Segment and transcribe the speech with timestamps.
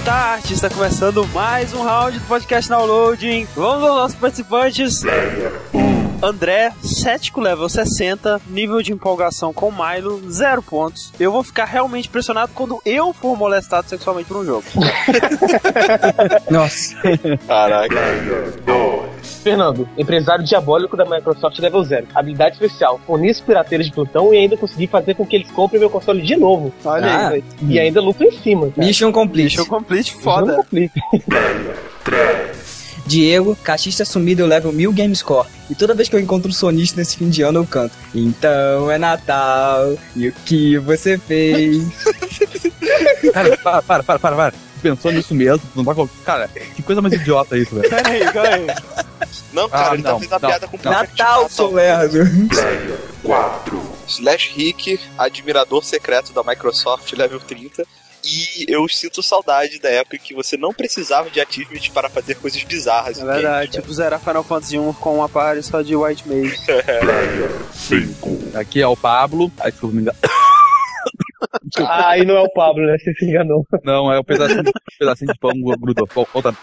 [0.00, 0.50] Start!
[0.50, 3.46] Está começando mais um round do podcast Downloading.
[3.54, 5.02] Vamos aos nossos participantes.
[6.22, 11.12] André, cético level 60, nível de empolgação com Milo, 0 pontos.
[11.20, 14.64] Eu vou ficar realmente impressionado quando eu for molestado sexualmente por um jogo.
[16.50, 16.94] Nossa.
[17.46, 19.09] Caraca.
[19.42, 22.06] Fernando, empresário diabólico da Microsoft Level 0.
[22.14, 25.80] Habilidade especial, forneço os pirateiros de plantão e ainda consegui fazer com que eles comprem
[25.80, 26.72] meu console de novo.
[26.84, 27.28] Olha Ah.
[27.30, 27.44] aí.
[27.68, 28.70] E ainda lucro em cima.
[28.70, 28.86] Cara.
[28.86, 29.44] Mission complete.
[29.44, 30.54] Mission complete, foda.
[30.56, 31.00] complica.
[33.06, 35.48] Diego, caixista sumido, eu levo mil game score.
[35.68, 37.92] E toda vez que eu encontro um sonista nesse fim de ano, eu canto.
[38.14, 41.82] Então é Natal, e o que você fez?
[43.32, 44.54] Cara, para, para, para, para, para.
[44.80, 45.62] Pensou nisso mesmo?
[45.74, 46.12] Não colocar.
[46.24, 47.88] Cara, que coisa mais idiota isso, velho.
[47.90, 48.66] Pera aí, calma aí.
[49.52, 52.18] Não, cara, Ah, ele tá não, fazendo a não, piada com o Natal, seu lerdo.
[54.08, 57.84] Slash Rick, admirador secreto da Microsoft, level 30.
[58.22, 62.34] E eu sinto saudade da época em que você não precisava de achievements para fazer
[62.34, 63.18] coisas bizarras.
[63.18, 66.56] É verdade, games, tipo zerar Final Fantasy 1 com uma party só de White Mage.
[68.54, 69.50] Aqui é o Pablo.
[69.58, 70.18] Ai, se eu não me engano.
[71.86, 72.96] Ah, e não é o Pablo, né?
[72.98, 73.66] Você se enganou.
[73.84, 74.62] Não, é o pedacinho,
[74.98, 76.08] pedacinho de pão grudou.
[76.32, 76.54] Volta.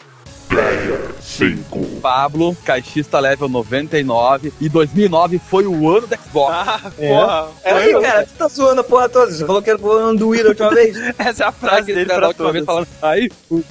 [2.01, 4.53] Pablo, caixista level 99.
[4.61, 6.53] E 2009 foi o ano do Xbox.
[6.55, 7.09] Ah, É.
[7.09, 7.47] porra.
[7.65, 9.31] Aí, cara, tu tá zoando a porra toda.
[9.31, 10.95] Você falou que era o ano do Wii da última vez?
[11.19, 12.53] Essa é a frase dele da pra última todos.
[12.53, 12.87] vez falando.
[13.01, 13.61] Aí, o,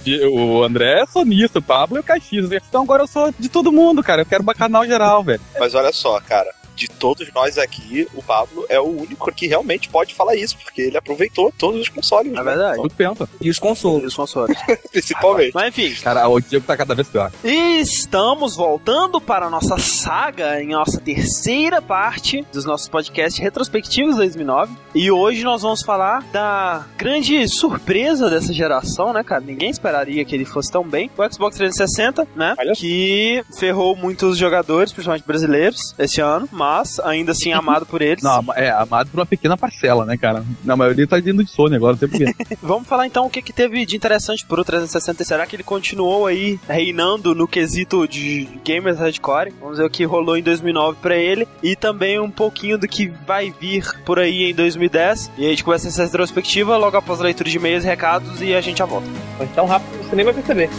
[0.59, 2.57] o André é sonista, o Pablo é o caixista.
[2.69, 4.23] Então agora eu sou de todo mundo, cara.
[4.23, 5.41] Eu quero bacanal geral, velho.
[5.59, 6.51] Mas olha só, cara.
[6.77, 10.83] De todos nós aqui, o Pablo é o único que realmente pode falar isso, porque
[10.83, 12.33] ele aproveitou todos os consoles.
[12.33, 12.43] É né?
[12.43, 12.77] verdade.
[12.77, 13.29] Tudo pensa.
[13.41, 14.09] E os consoles.
[14.09, 14.57] Os consoles.
[14.93, 15.53] Principalmente.
[15.55, 17.33] Mas enfim, Cara, o Diego tá cada vez pior.
[17.43, 24.17] E estamos voltando para a nossa saga, em nossa terceira parte dos nossos podcasts retrospectivos
[24.17, 24.75] 2009.
[24.95, 29.41] E hoje nós vamos falar da grande surpresa dessa geração, né, cara?
[29.41, 31.11] Ninguém esperaria que ele fosse tão bem.
[31.17, 32.55] O Xbox 360, né?
[32.59, 32.73] Olha.
[32.75, 36.66] Que ferrou muitos jogadores, principalmente brasileiros, esse ano, mas
[37.05, 38.23] ainda assim amado por eles.
[38.23, 40.45] Não, é amado por uma pequena parcela, né, cara?
[40.65, 42.57] Na maioria tá indo de Sony agora, não sei porquê.
[42.63, 45.25] Vamos falar então o que, que teve de interessante pro 360.
[45.25, 49.53] Será que ele continuou aí reinando no quesito de gamers hardcore?
[49.61, 53.09] Vamos ver o que rolou em 2009 pra ele e também um pouquinho do que
[53.27, 55.33] vai vir por aí em 2010.
[55.39, 58.55] E a gente começa essa retrospectiva logo após a leitura de e-mails e recados e
[58.55, 59.07] a gente já volta.
[59.39, 60.71] Mas tão rápido que você nem vai perceber.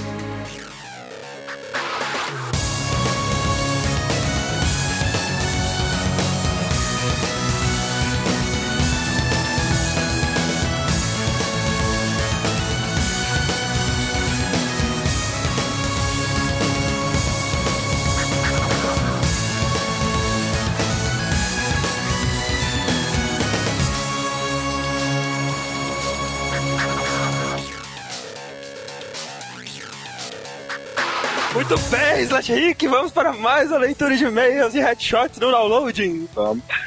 [31.69, 31.83] Muito
[32.17, 36.28] bem, Slash Rick, vamos para mais uma leitura de e-mails e headshots no downloading.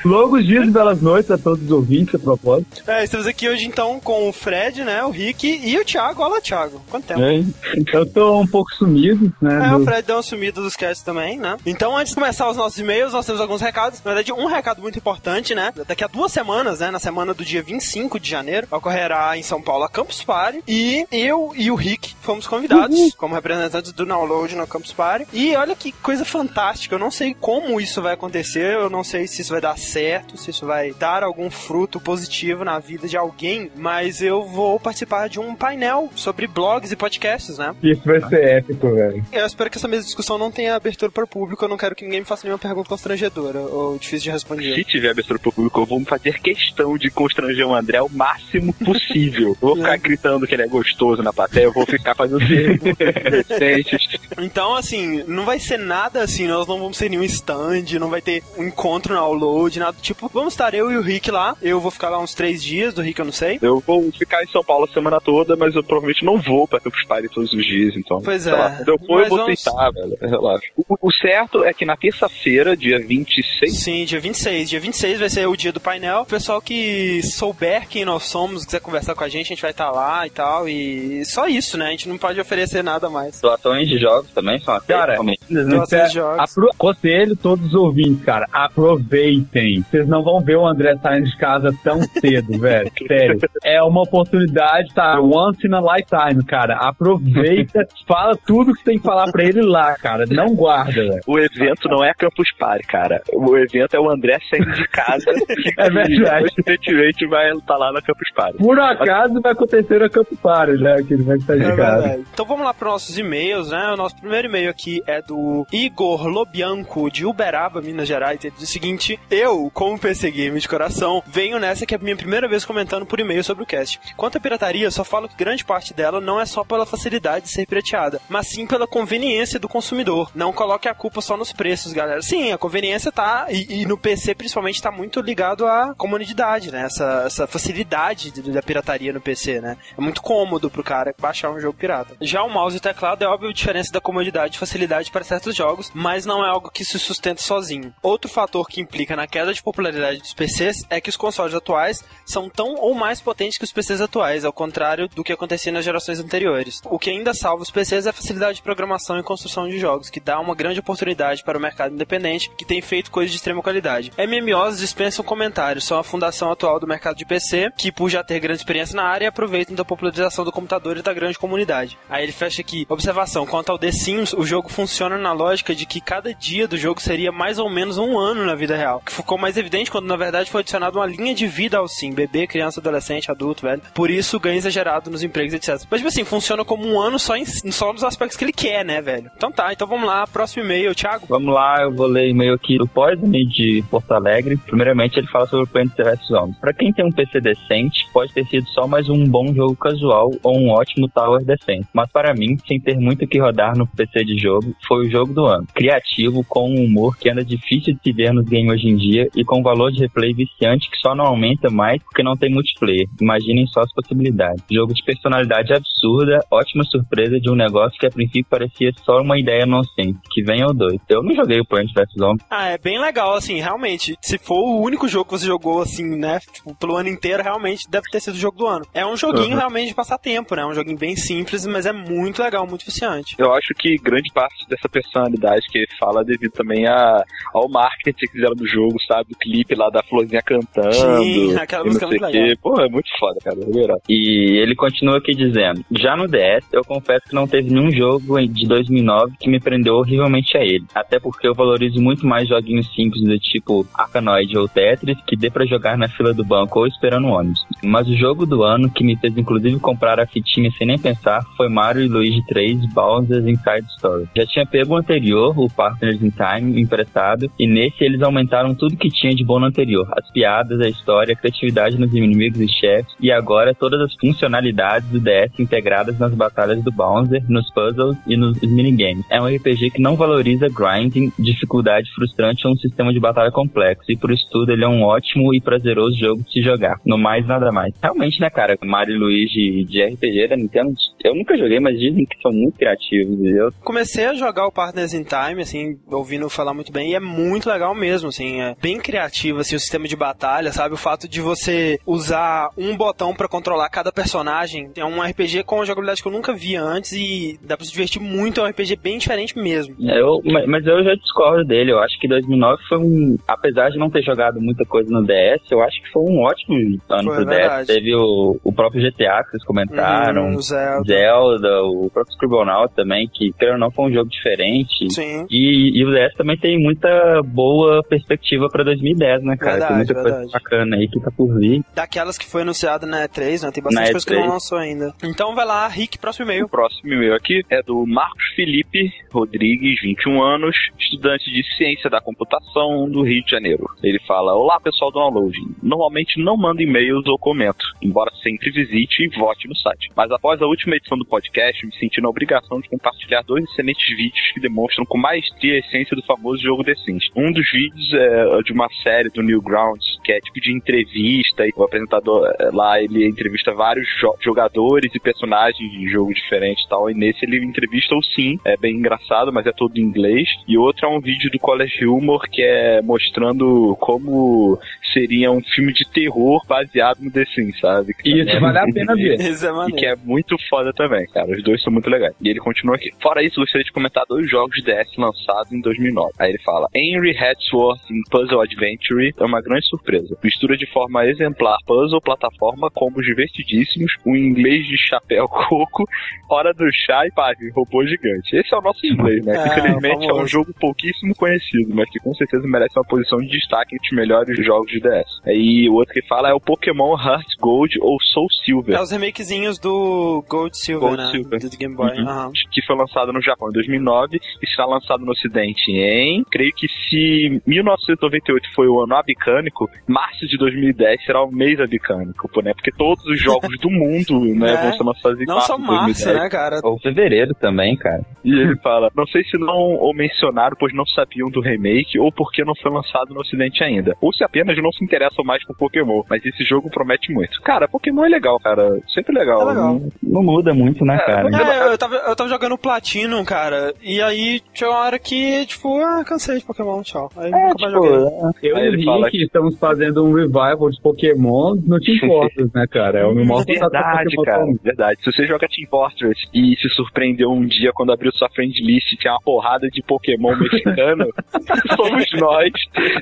[0.05, 2.83] Longos dias e belas noites a todos os ouvintes, a propósito.
[2.91, 6.23] É, estamos aqui hoje então com o Fred, né, o Rick e o Thiago.
[6.23, 6.83] Olá, Thiago.
[6.91, 7.21] Quanto tempo?
[7.21, 7.45] né?
[7.93, 9.69] Eu tô um pouco sumido, né?
[9.71, 11.57] É, o do- Fred deu uma sumida dos casts também, né?
[11.65, 14.01] Então, antes de começar os nossos e-mails, nós temos alguns recados.
[14.05, 15.73] Na verdade, um recado muito importante, né?
[15.87, 16.91] Daqui a duas semanas, né?
[16.91, 20.63] Na semana do dia 25 de janeiro, ocorrerá em São Paulo a Campus Party.
[20.67, 25.20] E eu e o Rick fomos convidados como representantes do Download no Campus Party.
[25.33, 26.95] E olha que coisa fantástica.
[26.95, 30.37] Eu não sei como isso vai acontecer, eu não sei se isso vai dar certo,
[30.37, 35.29] se isso vai dar algum fruto positivo na vida de alguém, mas eu vou participar
[35.29, 37.75] de um painel sobre blogs e podcasts, né?
[37.83, 39.25] Isso vai ser épico, velho.
[39.33, 41.65] Eu espero que essa mesma discussão não tenha abertura para o público.
[41.65, 44.75] Eu não quero que ninguém me faça nenhuma pergunta constrangedora ou difícil de responder.
[44.75, 48.73] Se tiver abertura pro público, eu vou fazer questão de constranger o André o máximo
[48.73, 49.57] possível.
[49.61, 53.47] Eu vou ficar gritando que ele é gostoso na plateia, eu vou ficar fazendo perguntas
[53.49, 54.19] decentes.
[54.39, 58.21] Então, assim, não vai ser nada assim, nós não vamos ter nenhum stand, não vai
[58.21, 60.31] ter um encontro na download, nada tipo.
[60.33, 61.57] Vamos estar eu e o Rick lá.
[61.63, 63.59] Eu vou ficar lá uns três dias, do Rick eu não sei.
[63.63, 66.81] Eu vou ficar em São Paulo a semana toda, mas eu provavelmente não vou pra
[66.81, 68.21] Campus Party todos os dias, então.
[68.23, 68.53] Pois é.
[68.53, 70.17] lá, quando eu for, eu vou vamos- tentar, velho.
[70.21, 70.67] Relaxa.
[70.77, 74.71] O, o certo é que na terça-feira, dia 26, Sim, dia 26.
[74.71, 76.23] Dia 26 vai ser o dia do painel.
[76.23, 79.71] O pessoal que souber quem nós somos, quiser conversar com a gente, a gente vai
[79.71, 80.69] estar lá e tal.
[80.69, 81.87] E só isso, né?
[81.89, 83.41] A gente não pode oferecer nada mais.
[83.41, 85.17] Doações de jogos também são Cara,
[85.49, 88.47] Isso é- apro- Conselho todos os ouvintes, cara.
[88.53, 89.83] Aproveitem.
[89.83, 92.91] Vocês não vão ver o André saindo de casa tão cedo, velho.
[93.07, 93.39] Sério.
[93.65, 95.21] É uma oportunidade, tá?
[95.21, 96.77] Once in a lifetime, cara.
[96.77, 100.25] Aproveita, fala tudo que você tem que falar pra ele lá, cara.
[100.29, 101.21] Não guarda, velho.
[101.27, 103.23] o evento não é Campus Party, cara.
[103.33, 105.25] O evento é o André saindo de casa.
[105.79, 106.47] É verdade.
[106.47, 108.59] E, coincidentemente, vai estar lá na Campus Party.
[108.59, 110.97] Por acaso vai acontecer a Campo Party, né?
[111.07, 112.01] Que ele vai sair de É casa.
[112.03, 112.25] verdade.
[112.33, 113.91] Então vamos lá para nossos e-mails, né?
[113.93, 118.43] O nosso primeiro e-mail aqui é do Igor Lobianco, de Uberaba, Minas Gerais.
[118.45, 122.01] Ele diz o seguinte: Eu, como PC Game de coração, venho nessa que é a
[122.01, 124.01] minha primeira vez comentando por e-mail sobre o cast.
[124.17, 127.53] Quanto à pirataria, só falo que grande parte dela não é só pela facilidade de
[127.53, 130.31] ser pirateada, mas sim pela conveniência do consumidor.
[130.35, 132.23] Não coloque a culpa só nos preços, galera.
[132.23, 136.83] Sim, a conveniência tá, e, e no PC principalmente, tá muito ligado à comunidade, né?
[136.87, 139.77] Essa, essa facilidade de- da pirataria no PC, né?
[139.97, 142.17] É muito cômodo pro cara baixar um jogo pirata.
[142.21, 144.80] Já o mouse e o teclado é óbvio a diferença da comodidade e facilidade
[145.11, 147.95] para certos jogos, mas não é algo que se sustenta sozinho.
[148.03, 152.05] Outro fator que implica na queda de popularidade dos PCs é que os consoles atuais
[152.25, 155.85] são tão ou mais potentes que os PCs atuais, ao contrário do que acontecia nas
[155.85, 156.81] gerações anteriores.
[156.85, 160.11] O que ainda salva os PCs é a facilidade de programação e construção de jogos,
[160.11, 163.63] que dá uma grande oportunidade para o mercado independente, que tem feito coisas de extrema
[163.63, 164.13] qualidade.
[164.19, 168.41] MMOs dispensam comentários, são a fundação atual do mercado de PC, que por já ter
[168.41, 171.99] grande experiência na área, aproveitam da popularização do computador e da grande comunidade.
[172.09, 175.87] Aí ele fecha aqui, observação, quanto ao The Sims, o jogo funciona na lógica de
[175.87, 179.13] que cada dia do jogo seria mais ou menos um ano na vida real, que
[179.13, 182.47] ficou mais evidente quando na verdade foi adicionada uma linha de vida ao sim, bebê,
[182.47, 183.83] criança, adolescente, adulto, velho.
[183.95, 185.87] Por isso ganho exagerado nos empregos, etc.
[185.91, 188.85] Mas tipo assim, funciona como um ano só, em, só nos aspectos que ele quer,
[188.85, 189.31] né, velho?
[189.37, 191.27] Então tá, então vamos lá, próximo e-mail, Thiago.
[191.29, 194.57] Vamos lá, eu vou ler e-mail aqui do Poison de Porto Alegre.
[194.57, 196.59] Primeiramente, ele fala sobre o Plants vs Zombies.
[196.59, 200.31] Pra quem tem um PC decente, pode ter sido só mais um bom jogo casual
[200.43, 201.87] ou um ótimo tower decente.
[201.93, 204.50] Mas para mim, sem ter muito o que rodar no PC de jogo,
[204.87, 205.67] foi o jogo do ano.
[205.75, 209.29] Criativo, com um humor que anda difícil de se ver nos games hoje em dia
[209.35, 213.07] e com valor de replay viciante que só não aumenta mais porque não tem multiplayer.
[213.21, 214.63] Imaginem só as possibilidades.
[214.71, 219.39] Jogo de personalidade absurda, ótima surpresa de um negócio que a princípio parecia só uma
[219.39, 220.17] ideia nonsense.
[220.31, 220.99] Que venha o dois.
[221.09, 222.47] Eu não joguei o Plants vs Zombies.
[222.51, 224.17] Ah, é bem legal, assim, realmente.
[224.23, 227.89] Se for o único jogo que você jogou, assim, né, tipo, pelo ano inteiro, realmente
[227.91, 228.87] deve ter sido o jogo do ano.
[228.95, 229.59] É um joguinho Uhum.
[229.59, 230.65] realmente de passar tempo, né?
[230.65, 233.35] Um joguinho bem simples, mas é muito legal, muito viciante.
[233.39, 237.69] Eu acho que grande parte dessa personalidade que ele fala é devido também a, ao
[237.69, 239.33] marketing que fizeram do jogo, sabe?
[239.33, 240.93] O clipe lá da florzinha cantando.
[240.93, 242.39] Sim, aquela e música não é sei muito o quê.
[242.39, 242.57] legal.
[242.63, 243.57] Pô, é muito foda, cara.
[243.61, 244.01] É verdade.
[244.09, 248.41] E ele continua aqui dizendo: Já no DS, eu confesso que não teve nenhum jogo
[248.41, 250.85] de 2009 que me prendeu horrivelmente a ele.
[250.95, 255.51] Até porque eu valorizo muito mais joguinhos simples do tipo Arkanoid ou Tetris que dê
[255.51, 257.65] pra jogar na fila do banco ou esperando o ônibus.
[257.83, 261.43] Mas o jogo do ano que me fez inclusive comprar a fitinha sem nem pensar
[261.57, 264.29] foi Mario e Luigi 3 Bowser's Inside Story.
[264.35, 268.97] Já tinha pego o anterior, o Partners in Time, emprestado, e nesse eles aumentaram tudo
[268.97, 272.69] que tinha de bom no anterior: as piadas, a história, a criatividade nos inimigos e
[272.69, 278.17] chefes, e agora todas as funcionalidades do DS integradas nas batalhas do Bowser, nos puzzles
[278.27, 279.25] e nos minigames.
[279.31, 284.11] É um RPG que não valoriza grinding, dificuldade frustrante ou um sistema de batalha complexo,
[284.11, 286.99] e por isso tudo ele é um ótimo e prazeroso jogo de se jogar.
[287.05, 287.93] No mais, nada mais.
[288.03, 288.79] Realmente, né, cara?
[288.85, 290.93] Mario e Luigi de RPG da Nintendo,
[291.25, 293.41] eu nunca joguei, mas dizem que são muito criativos.
[293.41, 297.21] Eu Comecei a jogar o Partners in Time, assim, ouvindo falar muito bem, e é
[297.21, 300.95] muito legal mesmo, assim, é bem criativo, assim, o sistema de batalha, sabe?
[300.95, 305.77] O fato de você usar um botão pra controlar cada personagem, é um RPG com
[305.77, 308.67] uma jogabilidade que eu nunca vi antes e dá pra se divertir muito, é um
[308.69, 309.95] RPG bem diferente mesmo.
[310.01, 311.93] Eu, ma- mas eu já discordo dele.
[311.93, 313.37] Eu acho que 2009 foi um.
[313.47, 316.77] Apesar de não ter jogado muita coisa no DS, eu acho que foi um ótimo
[317.09, 317.87] ano Foi, pro é verdade.
[317.87, 317.95] DS.
[317.95, 320.51] Teve o, o próprio GTA que vocês comentaram.
[320.51, 321.03] Uhum, o Zelda.
[321.07, 325.11] Zelda, o próprio Scribblenauts também, que, querendo ou não, foi um jogo diferente.
[325.13, 325.47] Sim.
[325.51, 329.71] E, e o DS também tem muita boa perspectiva pra 2010, né, cara?
[329.73, 330.37] Verdade, tem muita verdade.
[330.37, 331.83] coisa bacana aí que tá por vir.
[331.95, 333.71] Daquelas que foi anunciada na E3, né?
[333.73, 334.49] Tem bastante Na coisa que não E3.
[334.51, 335.15] lançou ainda.
[335.23, 336.67] Então vai lá, Rick, próximo e-mail.
[336.67, 342.21] O próximo e-mail aqui é do Marcos Felipe Rodrigues, 21 anos, estudante de ciência da
[342.21, 343.85] computação do Rio de Janeiro.
[344.03, 345.75] Ele fala: Olá pessoal do Downloading.
[345.83, 350.09] Normalmente não mando e-mails ou comento, embora sempre visite e vote no site.
[350.17, 354.00] Mas após a última edição do podcast, me senti na obrigação de compartilhar dois excelentes
[354.09, 357.31] vídeos vídeos que demonstram com maestria a essência do famoso jogo The Sims.
[357.37, 361.73] Um dos vídeos é de uma série do Newgrounds, que é tipo de entrevista, e
[361.75, 366.89] o apresentador é, lá, ele entrevista vários jo jogadores e personagens de jogo diferente e
[366.89, 370.49] tal, e nesse ele entrevista o Sim, é bem engraçado, mas é todo em inglês,
[370.69, 374.79] e outro é um vídeo do College Humor, que é mostrando como
[375.13, 378.15] seria um filme de terror baseado no The Sims, sabe?
[378.25, 379.41] Isso É vale a pena ver.
[379.41, 379.97] Isso é e maneiro.
[379.97, 381.51] que é muito foda também, cara.
[381.51, 382.35] Os dois são muito legais.
[382.41, 383.11] E ele continua aqui.
[383.21, 386.33] Fora isso, gostaria de comentar dois jogos de DS lançados em 2009.
[386.39, 390.37] Aí ele fala: Henry Hatsworth in Puzzle Adventure é uma grande surpresa.
[390.43, 396.05] Mistura de forma exemplar puzzle, plataforma, combos divertidíssimos, um inglês de chapéu coco,
[396.49, 398.57] hora do chá e pave, robô gigante.
[398.57, 399.57] Esse é o nosso inglês, né?
[399.57, 403.39] É, Que, Infelizmente é um jogo pouquíssimo conhecido, mas que com certeza merece uma posição
[403.39, 405.41] de destaque entre os melhores jogos de DS.
[405.45, 408.97] Aí o outro que fala é o Pokémon Heart Gold ou Soul Silver.
[408.97, 411.31] É os remakezinhos do Gold Silver, Gold né?
[411.31, 411.61] Silver.
[411.61, 412.11] Do Game Boy.
[412.19, 412.29] Uhum.
[412.29, 412.53] aham.
[412.71, 416.87] que foi lançado no Japão em 2009 e será lançado no Ocidente em, creio que
[417.09, 422.73] se 1998 foi o ano abicânico, março de 2010 será o mês abicânico, né?
[422.75, 424.77] Porque todos os jogos do mundo, né, É.
[424.83, 426.37] vão ser lançados em Não março só março, 2010.
[426.43, 426.81] né, cara?
[426.85, 428.23] Ou fevereiro também, cara.
[428.45, 432.31] E ele fala, não sei se não ou mencionaram, pois não sabiam do remake, ou
[432.33, 434.17] porque não foi lançado no ocidente ainda.
[434.21, 436.23] Ou se apenas não se interessam mais por Pokémon.
[436.29, 437.61] Mas esse jogo promete muito.
[437.63, 438.99] Cara, Pokémon é legal, cara.
[439.15, 439.63] Sempre legal.
[439.63, 439.95] É legal.
[439.95, 441.49] Não- Não muda muito, né, cara?
[441.51, 443.60] É, eu, eu tava, eu tava jogando Platinum, cara,
[444.03, 447.31] e aí tinha uma hora que, tipo, ah, cansei de Pokémon, tchau.
[447.37, 448.11] Aí É, nunca mais joguei.
[448.11, 451.99] tipo, Eu Aí e o ele fala que- estamos fazendo um revival de Pokémon no
[452.01, 453.19] Team Fortress, né, cara?
[453.21, 454.81] É o meu Verdade, cara, atualmente.
[454.83, 455.19] verdade.
[455.23, 459.13] Se você joga Team Fortress e se surpreendeu um dia quando abriu sua friend list
[459.13, 461.27] e tinha uma porrada de Pokémon mexicano,
[461.97, 462.71] somos nós,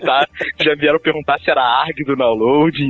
[0.04, 0.26] tá?
[0.60, 2.78] Já vieram perguntar se era ARG do download.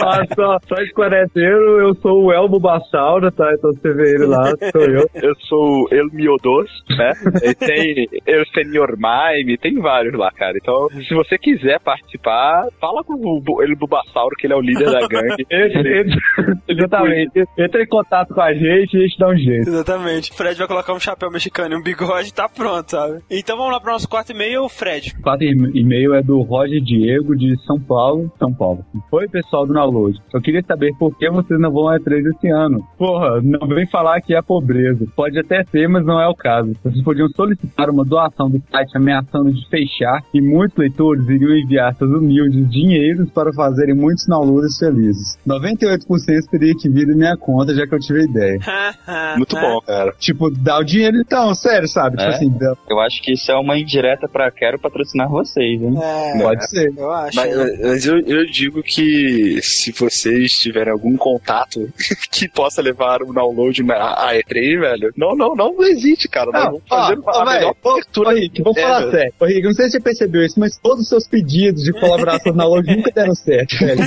[0.00, 3.52] Ah, só, só esclarecendo, eu sou o Elmo Bassauro, tá?
[3.54, 5.06] Então você vê ele lá, sou eu.
[5.14, 7.12] Eu sou El Miodos, né?
[7.48, 10.58] E tem El Senhor Mime, tem vários lá, cara.
[10.60, 14.60] Então, se você quiser participar, fala com o Bu- El Bulbasauro, que ele é o
[14.60, 15.46] líder da gangue.
[15.50, 17.44] Entre- Exatamente.
[17.58, 19.68] Entra em contato com a gente e a gente dá um jeito.
[19.68, 20.32] Exatamente.
[20.36, 23.20] Fred vai colocar um chapéu mexicano e um bigode e tá pronto, sabe?
[23.30, 25.14] Então vamos lá pro nosso quarto e-mail, Fred.
[25.18, 28.84] O quarto e-mail é do Roger Diego, de São Paulo, São Paulo.
[29.12, 30.18] Oi, pessoal do Download.
[30.32, 32.82] Eu queria saber por que vocês não vão a E3 esse ano.
[32.98, 35.06] Porra, não vem falar que é pobreza.
[35.16, 36.72] Pode até ser, mas não é o caso.
[36.82, 41.94] Vocês podiam solicitar uma doação do site ameaçando de fechar e muitos leitores iriam enviar
[41.94, 45.38] seus humildes dinheiros para fazerem muitos downloads felizes.
[45.46, 46.06] 98%
[46.50, 48.58] teria que vir da minha conta, já que eu tive a ideia.
[49.36, 50.12] Muito bom, cara.
[50.18, 52.16] Tipo, dá o dinheiro então, sério, sabe?
[52.16, 52.34] Tipo É?
[52.34, 55.94] assim, dá- Eu acho que isso é uma indireta pra quero patrocinar vocês, hein?
[56.00, 56.92] É, pode ser.
[56.96, 57.36] eu acho.
[57.36, 57.78] Mas, né?
[57.82, 61.88] mas eu, eu digo que se vocês tiverem algum contato
[62.32, 66.50] que possa levar um download na a E3, velho, não, não, não existe, cara.
[66.52, 68.32] Não, vamos fazer ó, a melhor cobertura.
[68.34, 69.10] Rick, vamos É, falar velho.
[69.10, 69.32] sério.
[69.42, 72.64] Rick, não sei se você percebeu isso, mas todos os seus pedidos de colaboração na
[72.66, 74.00] loja nunca deram certo, velho.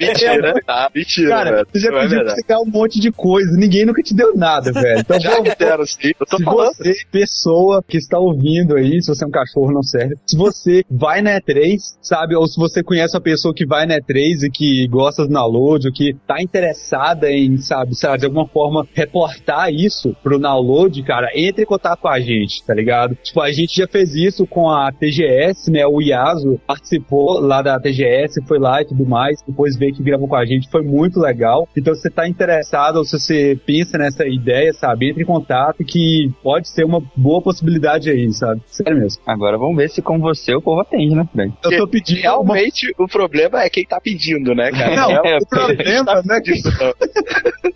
[0.00, 0.90] Mentira, tá?
[0.94, 1.66] Mentira, Cara, velho.
[1.72, 4.34] você já Não é pediu pra você um monte de coisa, ninguém nunca te deu
[4.36, 5.00] nada, velho.
[5.00, 6.10] Então, Já vamos, deram, sim.
[6.18, 6.74] Eu tô se falando.
[6.74, 10.16] você, pessoa que está ouvindo aí, se você é um cachorro, não serve.
[10.26, 13.96] Se você vai na E3, sabe, ou se você conhece uma pessoa que vai na
[14.00, 18.46] E3 e que gosta do download, ou que tá interessada em, sabe, sabe, de alguma
[18.48, 23.16] forma reportar isso pro download, cara, entre em contato com a gente, tá ligado?
[23.20, 27.80] Tipo, a gente já fez isso com a TGS, né, o Iaso participou lá da
[27.80, 31.18] TGS, foi lá e tudo mais, depois veio que gravou com a gente, foi muito
[31.18, 31.68] legal.
[31.76, 35.84] Então, se você tá interessado, ou se você pensa nessa ideia, sabe, entre em contato
[35.84, 38.62] que pode ser uma boa possibilidade aí, sabe?
[38.66, 39.20] Sério mesmo.
[39.26, 41.52] Agora vamos ver se com você o povo atende, né, Fred?
[41.64, 42.54] Eu tô pedindo uma...
[42.54, 44.94] Realmente, o problema é quem tá pedindo, né, cara?
[44.94, 46.52] Não, É, o problema não é que...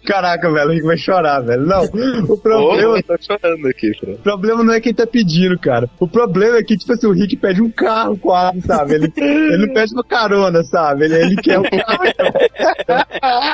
[0.06, 1.62] Caraca, velho, o Rick vai chorar, velho.
[1.62, 1.82] Não,
[2.28, 4.12] o problema, Ô, eu tô chorando aqui, Fran.
[4.12, 5.88] o problema não é quem tá pedindo, cara.
[5.98, 8.94] O problema é que, tipo assim, o Rick pede um carro quase, sabe?
[8.94, 11.04] Ele, ele não pede uma carona, sabe?
[11.04, 12.04] Ele, ele quer um carro.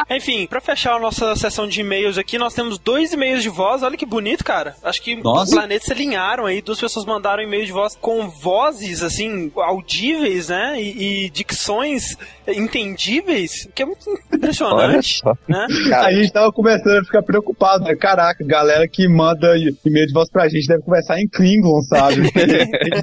[0.10, 3.82] Enfim, pra fechar a nossa sessão de e-mails aqui, nós temos dois e-mails de voz.
[3.82, 4.74] Olha que bonito, cara.
[4.82, 6.60] Acho que os planetas se alinharam aí.
[6.60, 10.80] Duas pessoas mandaram e-mail de voz com vozes, assim, audíveis, né?
[10.80, 12.16] E, e dicções
[12.48, 15.66] entendíveis, que é muito impressionante, né?
[15.94, 17.94] A gente tava começando a ficar preocupado, né?
[17.94, 22.22] Caraca, galera que manda e-mail de voz pra gente deve conversar em Klingon, sabe?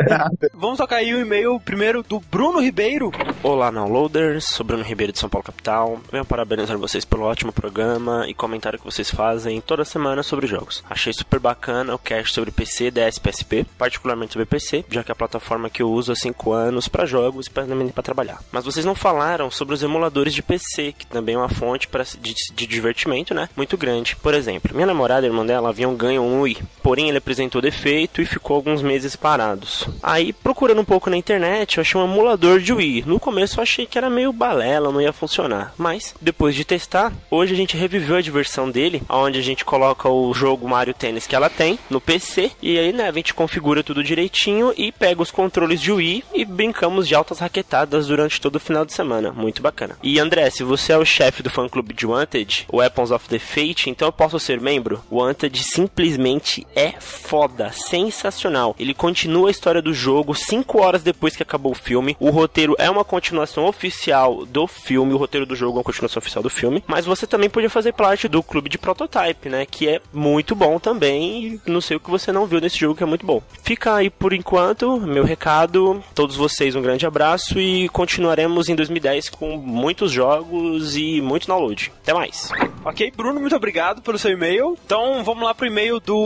[0.54, 3.12] Vamos tocar aí o e-mail primeiro do Bruno Ribeiro.
[3.44, 4.46] Olá, downloaders.
[4.46, 6.00] Sou Bruno Ribeiro de São Paulo Capital.
[6.12, 10.84] Venho parabenizar vocês pelo ótimo programa e comentário que vocês fazem toda semana sobre jogos.
[10.90, 15.14] Achei super bacana o cast sobre PC, DS, PSP, particularmente sobre PC, já que é
[15.14, 18.42] a plataforma que eu uso há 5 anos para jogos e para trabalhar.
[18.52, 22.04] Mas vocês não falaram sobre os emuladores de PC, que também é uma fonte pra,
[22.04, 23.50] de, de divertimento, né?
[23.56, 24.16] Muito grande.
[24.16, 26.47] Por exemplo, minha namorada e irmã dela haviam ganho um
[26.82, 29.88] Porém ele apresentou defeito e ficou alguns meses parados.
[30.01, 33.04] Aí, procurando um pouco na internet, eu achei um emulador de Wii.
[33.06, 35.74] No começo eu achei que era meio balela, não ia funcionar.
[35.77, 40.08] Mas, depois de testar, hoje a gente reviveu a diversão dele, onde a gente coloca
[40.08, 43.84] o jogo Mario Tennis que ela tem no PC, e aí, né, a gente configura
[43.84, 48.58] tudo direitinho e pega os controles de Wii e brincamos de altas raquetadas durante todo
[48.58, 49.32] o final de semana.
[49.32, 49.98] Muito bacana.
[50.01, 53.39] E André, se você é o chefe do fã clube de Wanted, Weapons of the
[53.39, 55.04] Fate, então eu posso ser membro?
[55.12, 56.26] Wanted simplesmente
[56.75, 58.75] é foda, sensacional.
[58.79, 62.15] Ele continua a história do jogo 5 horas depois que acabou o filme.
[62.19, 66.19] O roteiro é uma continuação oficial do filme, o roteiro do jogo é uma continuação
[66.19, 69.88] oficial do filme, mas você também podia fazer parte do clube de prototype, né, que
[69.88, 73.03] é muito bom também, e não sei o que você não viu nesse jogo que
[73.03, 73.41] é muito bom.
[73.63, 79.29] Fica aí por enquanto, meu recado, todos vocês um grande abraço e continuaremos em 2010
[79.29, 81.91] com muitos jogos e muito download.
[82.01, 82.50] Até mais.
[82.86, 84.77] Ok, Bruno, muito obrigado pelo seu e-mail.
[84.86, 86.16] Então vamos lá pro e-mail do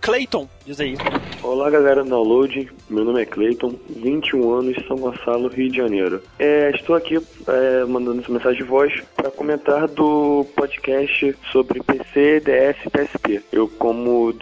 [0.00, 0.48] Clayton.
[0.66, 0.96] Diz aí.
[1.44, 6.20] Olá galera do Download, meu nome é Clayton, 21 anos, São Gonçalo, Rio de Janeiro.
[6.40, 7.14] É, estou aqui
[7.46, 13.42] é, mandando essa mensagem de voz para comentar do podcast sobre PC, DS e PSP.
[13.52, 14.34] Eu, como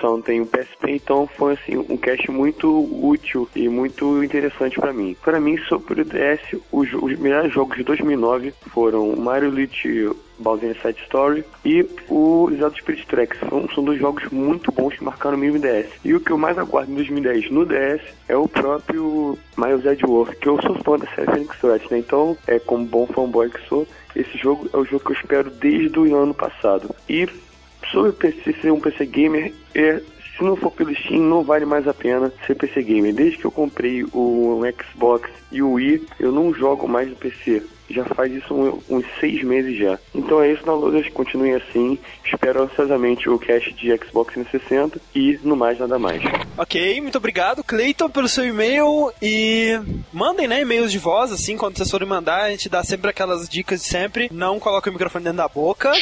[0.00, 2.66] só não tenho PSP, então foi assim, um cast muito
[3.06, 5.14] útil e muito interessante para mim.
[5.22, 10.76] Para mim, sobre o DS, os, os melhores jogos de 2009 foram Mario Luigi Bowser
[10.80, 13.38] Side Story e o Zelda Spirit Tracks.
[13.40, 15.88] São, são dois jogos muito bons que marcaram meu DS.
[16.04, 20.34] E o que eu mais aguardo em 2010 no DS é o próprio Miles Edgeworth,
[20.36, 21.98] que eu sou fã da série Phoenix Wright, né?
[21.98, 25.50] Então, é como bom fanboy que sou, esse jogo é o jogo que eu espero
[25.50, 26.94] desde o ano passado.
[27.08, 27.28] E
[27.90, 30.00] sobre o PC ser um PC gamer, é
[30.36, 33.14] se não for pelo Steam, não vale mais a pena ser PC Gamer.
[33.14, 37.62] Desde que eu comprei o Xbox e o Wii, eu não jogo mais no PC.
[37.88, 39.98] Já faz isso um, uns seis meses já.
[40.14, 41.08] Então é isso, downloaders.
[41.12, 41.98] Continuem assim.
[42.24, 46.22] Espero ansiosamente o cast de Xbox 360 e no mais nada mais.
[46.56, 49.12] Ok, muito obrigado, Cleiton, pelo seu e-mail.
[49.22, 49.78] E
[50.12, 53.48] mandem, né, e-mails de voz, assim, quando vocês forem mandar, a gente dá sempre aquelas
[53.48, 54.28] dicas de sempre.
[54.32, 55.92] Não coloque o microfone dentro da boca.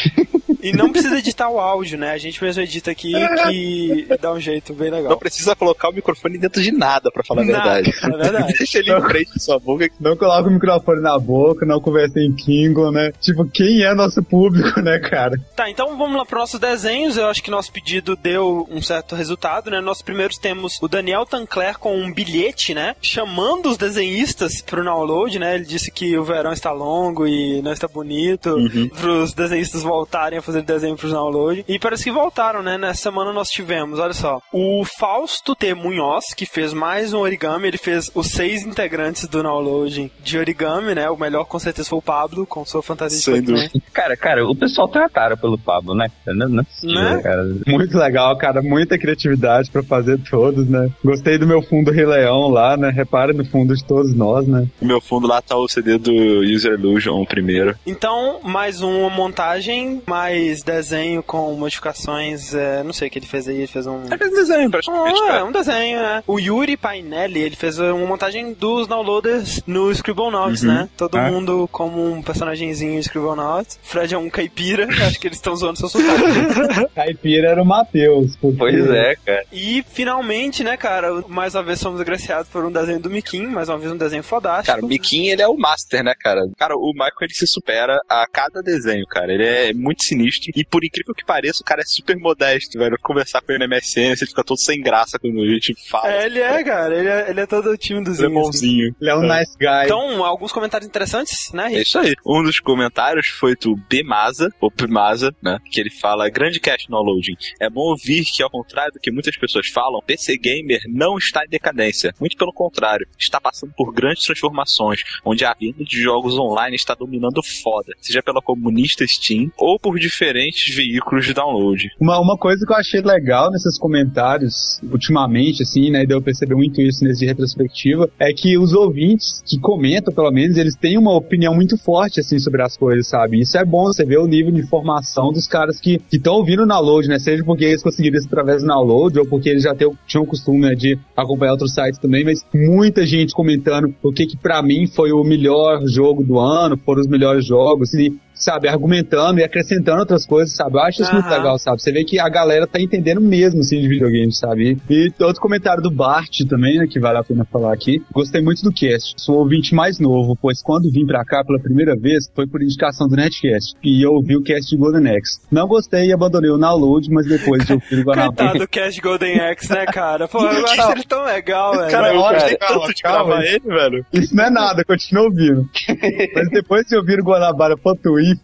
[0.62, 2.12] e não precisa editar o áudio, né?
[2.12, 3.12] A gente mesmo edita aqui
[3.46, 5.10] que dá um jeito bem legal.
[5.10, 7.90] Não precisa colocar o microfone dentro de nada, pra falar a verdade.
[8.02, 8.54] É verdade.
[8.58, 9.88] Deixa ele em frente da sua boca.
[10.00, 13.12] Não coloca o microfone na boca, não conversa em Klingon, né?
[13.20, 15.32] Tipo, quem é nosso público, né, cara?
[15.56, 17.16] Tá, então vamos lá para nossos desenhos.
[17.16, 19.80] Eu acho que nosso pedido deu um certo resultado, né?
[19.80, 22.94] Nós primeiros temos o Daniel Tancler com um bilhete, né?
[23.00, 25.54] Chamando os desenhistas pro download, né?
[25.54, 28.88] Ele disse que o verão está longo e não está bonito, Uhum.
[28.88, 31.64] pros desenhistas voltarem a fazer desenho pro download.
[31.68, 32.76] E parece que voltaram, né?
[32.78, 35.74] Nessa semana nós tivemos, olha só, o Fausto T.
[35.74, 37.68] Munhoz, que fez mais um origami.
[37.68, 41.08] Ele fez os seis integrantes do download de origami, né?
[41.10, 43.68] O melhor com certeza foi o Pablo, com sua fantasia de Pac-Man.
[43.92, 46.08] Cara, cara, o pessoal tem a tara pelo Pablo, né?
[46.26, 47.20] Não, não é possível, Né?
[47.22, 47.44] cara.
[47.66, 48.62] Muito legal, cara.
[48.62, 50.88] Muita criatividade pra fazer todos, né?
[51.04, 52.90] Gostei do meu fundo Rei Leão lá, né?
[52.90, 54.66] Repare no fundo de todos nós, né?
[54.80, 57.74] No meu fundo lá tá o CD do User Illusion, o primeiro.
[57.86, 62.54] Então, mais uma montagem, mais desenho com modificações.
[62.54, 64.02] é, não sei o que ele fez aí, ele fez um.
[64.10, 65.44] É um desenho, praticamente, Ah, é cara.
[65.44, 66.22] um desenho, né?
[66.26, 70.68] O Yuri Painelli, ele fez uma montagem dos downloaders no Scribblenauts, Uhum.
[70.68, 70.88] né?
[70.96, 71.30] Todo Ah.
[71.30, 73.78] mundo como um personagemzinho de Scribblenauts.
[73.82, 76.94] Fred é um caipira, acho que eles estão zoando seu sotaque.
[76.94, 78.36] Caipira era o Matheus.
[78.36, 79.44] porque- Pois é, cara.
[79.52, 83.68] E finalmente, né, cara, mais uma vez somos agraciados por um desenho do Miquim, mais
[83.68, 84.66] uma vez um desenho fodástico.
[84.74, 86.42] Cara, o Miquinho, ele é o master, né, cara?
[86.58, 89.32] Cara, o Michael, ele se supera a cada desenho, cara.
[89.32, 90.50] Ele é muito sinistro.
[90.54, 92.96] E por incrível que pareça, o cara é super modesto, velho.
[93.02, 96.10] Conversar com ele no MSN, você fica todo sem graça quando a gente fala.
[96.12, 98.28] É, ele é, cara, ele é, ele é todo Ele é assim.
[98.28, 98.94] bonzinho.
[99.00, 99.84] Ele é um nice guy.
[99.84, 102.14] Então, alguns comentários interessantes, né, É isso aí.
[102.24, 105.58] Um dos comentários foi do Bemasa, ou Bemasa, né?
[105.70, 107.36] Que ele fala: Grande cast no loading.
[107.60, 111.44] É bom ouvir que, ao contrário do que muitas pessoas falam, PC Gamer não está
[111.44, 112.14] em decadência.
[112.20, 116.94] Muito pelo contrário, está passando por grandes transformações, onde a venda de jogos online está
[116.94, 121.90] dominando foda, seja pela comunista Steam ou por diferentes veículos de download.
[122.00, 126.54] Uma, uma coisa que eu achei legal nesses comentários, ultimamente, assim, né, e deu perceber
[126.54, 130.98] muito isso nesse de retrospectiva, é que os ouvintes que comentam, pelo menos, eles têm
[130.98, 133.40] uma opinião muito forte, assim, sobre as coisas, sabe?
[133.40, 136.66] Isso é bom, você vê o nível de informação dos caras que estão ouvindo o
[136.66, 137.18] download, né?
[137.18, 140.60] Seja porque eles conseguiram isso através do download, ou porque eles já tinham o costume
[140.60, 144.86] né, de acompanhar outros sites também, mas muita gente comentando o que que pra mim
[144.86, 150.00] foi o melhor jogo do ano, foram os melhores jogos, e sabe, argumentando e acrescentando
[150.00, 150.76] outras coisas, sabe?
[150.76, 151.36] Eu acho isso muito Aham.
[151.36, 151.80] legal, sabe?
[151.80, 154.78] Você vê que a galera tá entendendo mesmo, assim, de videogame, sabe?
[154.90, 158.02] E outro comentário do Bart também, né, que vale a pena falar aqui.
[158.12, 159.14] Gostei muito do cast.
[159.16, 163.08] Sou ouvinte mais novo, pois quando vim pra cá pela primeira vez, foi por indicação
[163.08, 163.74] do Netcast.
[163.82, 165.40] E eu ouvi o cast de Golden Axe.
[165.50, 168.34] Não gostei e abandonei o download, mas depois de ouvir o Guanabara...
[168.34, 170.28] Coitado do Cash Golden Axe, né, cara?
[170.28, 171.90] Pô, eu acho ele tão legal, velho.
[171.90, 174.06] Cara, eu gostei tanto de gravar ele, velho.
[174.12, 175.68] Isso não é nada, continua ouvindo.
[176.34, 177.76] Mas depois de ouvir o Guanabara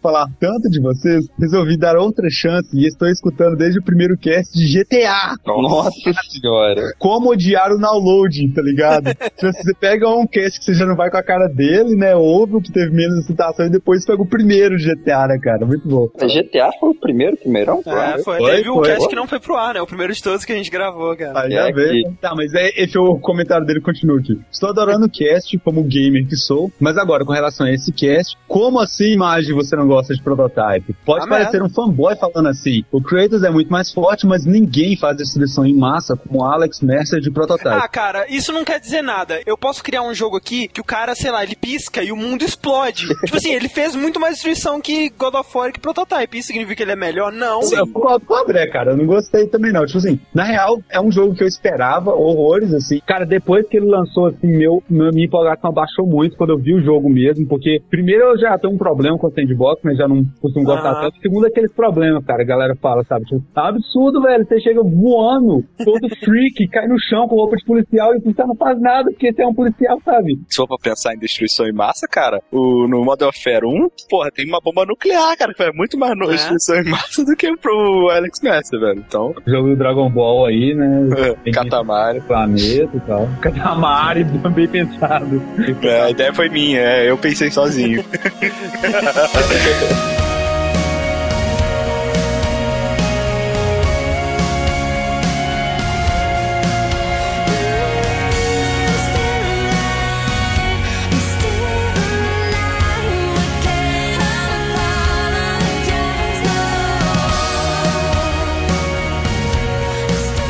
[0.01, 4.57] Falar tanto de vocês, resolvi dar outra chance e estou escutando desde o primeiro cast
[4.57, 5.35] de GTA.
[5.45, 5.91] Nossa
[6.29, 6.93] senhora.
[6.99, 9.05] Como odiar o downloading, tá ligado?
[9.37, 12.15] Se você pega um cast que você já não vai com a cara dele, né?
[12.15, 15.65] Ouve o que teve menos citação e depois pega o primeiro GTA, né, cara?
[15.65, 16.07] Muito bom.
[16.19, 17.81] GTA foi o primeiro, primeirão?
[17.85, 18.37] É, foi.
[18.41, 18.87] Foi, Teve o foi.
[18.87, 19.81] cast que não foi pro ar, né?
[19.81, 21.41] O primeiro de todos que a gente gravou, cara.
[21.41, 21.89] Aí já É vê.
[22.03, 24.39] que- Tá, mas é, esse é o comentário dele continua aqui.
[24.51, 28.37] Estou adorando o cast como gamer que sou, mas agora com relação a esse cast,
[28.47, 30.95] como assim, Magi, você não gosta de prototype?
[31.05, 32.83] Pode Ah, parecer um fanboy falando assim.
[32.91, 36.81] O Kratos é muito mais forte, mas ninguém faz destruição em massa como o Alex
[36.81, 37.69] Mercer de prototype.
[37.69, 39.41] Ah, cara, isso não quer dizer nada.
[39.45, 42.15] Eu posso criar um jogo aqui que o cara, sei lá, ele pisca e o
[42.17, 43.07] mundo explode.
[43.25, 46.37] tipo assim, ele fez muito mais destruição que God of War e que Prototype.
[46.37, 47.31] Isso significa que ele é melhor?
[47.31, 47.61] Não.
[47.71, 48.91] Eu concordo com o André, cara.
[48.91, 49.85] Eu não gostei também, não.
[49.85, 52.99] Tipo assim, na real, é um jogo que eu esperava horrores, assim.
[53.05, 56.73] Cara, depois que ele lançou, assim, meu, meu- minha empolgação baixou muito quando eu vi
[56.73, 59.51] o jogo mesmo, porque, primeiro, eu já tenho um problema com o sandbox,
[59.83, 61.01] mas já não costumo gostar Aham.
[61.01, 61.21] tanto.
[61.21, 63.25] Segundo, aqueles problemas, cara, a galera fala, sabe?
[63.25, 64.45] Tipo, tá absurdo, velho.
[64.45, 68.55] Você chega voando, todo freak, cai no chão com roupa de policial e você não
[68.55, 70.39] faz nada porque você é um policial, sabe?
[70.49, 74.29] Se for pra pensar em destruição em massa, cara, o, no Modern Warfare 1, porra,
[74.31, 76.31] tem uma bomba nuclear, cara, que faz muito mais no- É.
[76.35, 79.03] destruição em massa do que pro Alex Messer, velho.
[79.07, 81.09] Então, Jogo do Dragon Ball aí, né?
[81.45, 82.21] é, Katamari.
[82.21, 83.27] Planeta e tal.
[83.41, 85.41] Katamari, bem pensado.
[85.83, 88.03] É, a ideia foi minha, é, eu pensei sozinho.